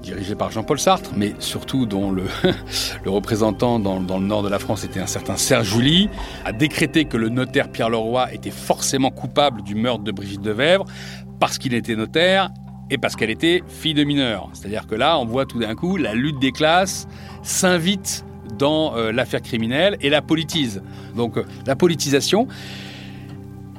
dirigé 0.07 0.35
par 0.35 0.51
Jean-Paul 0.51 0.79
Sartre, 0.79 1.11
mais 1.17 1.33
surtout 1.39 1.85
dont 1.85 2.11
le, 2.11 2.23
représentant 3.05 3.77
dans, 3.77 3.99
le 3.99 4.25
nord 4.25 4.41
de 4.41 4.49
la 4.49 4.57
France 4.57 4.85
était 4.85 5.01
un 5.01 5.07
certain 5.07 5.35
Serge 5.35 5.73
Julie, 5.73 6.09
a 6.45 6.53
décrété 6.53 7.05
que 7.05 7.17
le 7.17 7.27
notaire 7.27 7.69
Pierre 7.69 7.89
Leroy 7.89 8.33
était 8.33 8.51
forcément 8.51 9.11
coupable 9.11 9.63
du 9.63 9.75
meurtre 9.75 10.03
de 10.03 10.11
Brigitte 10.11 10.41
Devèvre 10.41 10.85
parce 11.41 11.57
qu'il 11.57 11.73
était 11.73 11.95
notaire 11.95 12.49
et 12.89 12.97
parce 12.97 13.17
qu'elle 13.17 13.29
était 13.29 13.63
fille 13.67 13.93
de 13.93 14.05
mineur. 14.05 14.49
C'est-à-dire 14.53 14.87
que 14.87 14.95
là, 14.95 15.19
on 15.19 15.25
voit 15.25 15.45
tout 15.45 15.59
d'un 15.59 15.75
coup 15.75 15.97
la 15.97 16.13
lutte 16.13 16.39
des 16.39 16.53
classes 16.53 17.07
s'invite 17.43 18.23
dans 18.57 18.95
euh, 18.95 19.11
l'affaire 19.11 19.41
criminelle 19.41 19.97
et 19.99 20.09
la 20.09 20.21
politise. 20.21 20.81
Donc 21.17 21.37
euh, 21.37 21.43
la 21.65 21.75
politisation, 21.75 22.47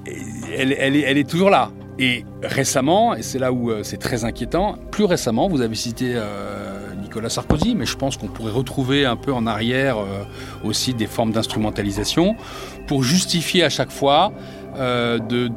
elle 0.06 0.72
est 0.72 1.28
toujours 1.28 1.48
là. 1.48 1.70
Et 2.00 2.24
récemment, 2.42 3.16
et 3.16 3.22
c'est 3.22 3.40
là 3.40 3.52
où 3.52 3.70
euh, 3.70 3.80
c'est 3.82 3.96
très 3.96 4.24
inquiétant, 4.24 4.76
plus 4.92 5.04
récemment, 5.04 5.48
vous 5.48 5.62
avez 5.62 5.74
cité 5.74 6.12
euh, 6.14 6.94
Nicolas 7.02 7.28
Sarkozy, 7.28 7.74
mais 7.74 7.86
je 7.86 7.96
pense 7.96 8.16
qu'on 8.16 8.28
pourrait 8.28 8.52
retrouver 8.52 9.04
un 9.04 9.16
peu 9.16 9.32
en 9.32 9.48
arrière 9.48 9.98
euh, 9.98 10.22
aussi 10.62 10.94
des 10.94 11.08
formes 11.08 11.32
d'instrumentalisation 11.32 12.36
pour 12.86 13.02
justifier 13.02 13.64
à 13.64 13.68
chaque 13.68 13.90
fois 13.90 14.32
de, 14.76 15.48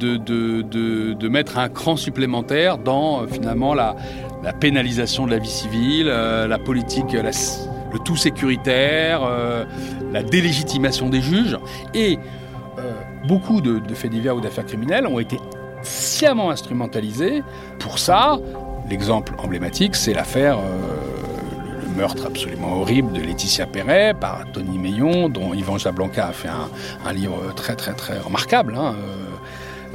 mettre 1.27 1.59
un 1.59 1.69
cran 1.69 1.95
supplémentaire 1.95 2.79
dans 2.79 3.27
finalement 3.27 3.75
la, 3.75 3.95
pénalisation 4.59 5.27
de 5.27 5.31
la 5.31 5.37
vie 5.37 5.47
civile, 5.47 6.07
la 6.07 6.57
politique, 6.57 7.13
le 7.13 7.99
tout 7.99 8.15
sécuritaire, 8.15 9.21
la 10.11 10.23
délégitimation 10.23 11.09
des 11.09 11.21
juges. 11.21 11.59
Et 11.93 12.17
beaucoup 13.27 13.61
de, 13.61 13.79
faits 13.93 14.09
divers 14.09 14.35
ou 14.35 14.41
d'affaires 14.41 14.65
criminelles 14.65 15.05
ont 15.05 15.19
été 15.19 15.37
sciemment 15.83 16.51
instrumentalisé. 16.51 17.43
Pour 17.79 17.99
ça, 17.99 18.37
l'exemple 18.89 19.33
emblématique, 19.37 19.95
c'est 19.95 20.13
l'affaire, 20.13 20.57
euh, 20.57 21.87
le 21.87 21.95
meurtre 21.95 22.25
absolument 22.25 22.81
horrible 22.81 23.13
de 23.13 23.21
Laetitia 23.21 23.65
Perret 23.65 24.13
par 24.19 24.43
Tony 24.53 24.77
Meillon, 24.77 25.29
dont 25.29 25.53
Yvan 25.53 25.77
Jablanca 25.77 26.27
a 26.27 26.31
fait 26.31 26.49
un, 26.49 27.13
livre 27.13 27.53
très 27.55 27.75
très 27.75 27.93
très 27.93 28.19
remarquable. 28.19 28.75
Hein, 28.77 28.95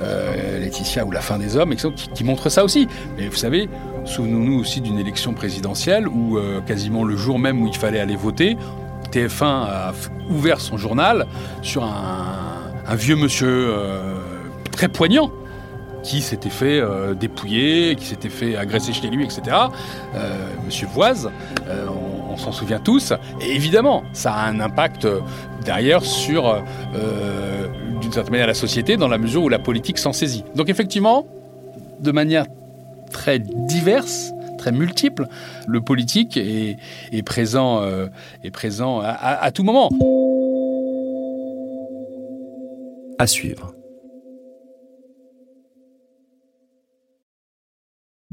euh, 0.03 0.61
Laetitia 0.61 1.07
ou 1.07 1.11
La 1.11 1.23
fin 1.23 1.39
des 1.39 1.57
hommes, 1.57 1.75
qui, 1.75 1.91
qui, 2.13 2.25
montre 2.25 2.51
ça 2.51 2.65
aussi. 2.65 2.87
Mais 3.17 3.29
vous 3.29 3.37
savez, 3.37 3.69
souvenons-nous 4.05 4.61
aussi 4.61 4.83
d'une 4.83 4.99
élection 4.99 5.33
présidentielle 5.33 6.07
où 6.07 6.39
quasiment 6.67 7.03
le 7.03 7.17
jour 7.17 7.39
même 7.39 7.63
où 7.63 7.67
il 7.67 7.77
fallait 7.77 8.01
aller 8.01 8.17
voter, 8.17 8.59
TF1 9.11 9.45
a 9.45 9.95
ouvert 10.29 10.61
son 10.61 10.77
journal 10.77 11.27
sur 11.63 11.85
un, 11.85 12.95
vieux 12.95 13.17
monsieur 13.17 13.75
très 14.71 14.89
poignant 14.89 15.31
qui 16.07 16.21
s'était 16.21 16.51
fait 16.51 16.79
euh, 16.81 17.15
dépouiller, 17.15 17.97
qui 17.97 18.07
s'était 18.07 18.29
fait 18.29 18.57
agresser 18.57 18.93
chez 18.93 19.09
lui, 19.09 19.25
etc. 19.25 19.43
Euh, 20.15 20.47
Monsieur 20.65 20.87
Voise, 20.87 21.31
euh, 21.69 21.87
on, 22.31 22.37
s'en 22.37 22.53
souvient 22.53 22.79
tous. 22.79 23.13
Et 23.41 23.55
évidemment, 23.55 24.05
ça 24.13 24.33
a 24.33 24.47
un 24.47 24.61
impact 24.61 25.09
derrière 25.65 26.05
sur, 26.05 26.63
d'une 28.03 28.13
certaine 28.13 28.31
manière, 28.31 28.47
la 28.47 28.55
société, 28.55 28.99
dans 28.99 29.09
la 29.09 29.17
mesure 29.17 29.43
où 29.43 29.49
la 29.49 29.59
politique 29.59 29.99
s'en 29.99 30.13
saisit. 30.13 30.45
Donc 30.55 30.69
effectivement, 30.69 31.27
de 32.01 32.13
manière 32.13 32.45
très 33.11 33.39
diverse, 33.39 34.33
très 34.59 34.71
multiple, 34.71 35.29
le 35.67 35.81
politique 35.81 36.37
est, 36.37 36.77
présent, 37.25 37.83
est 38.45 38.51
présent 38.51 39.01
à 39.01 39.51
tout 39.51 39.65
moment. 39.65 39.89
À 43.19 43.27
suivre. 43.27 43.76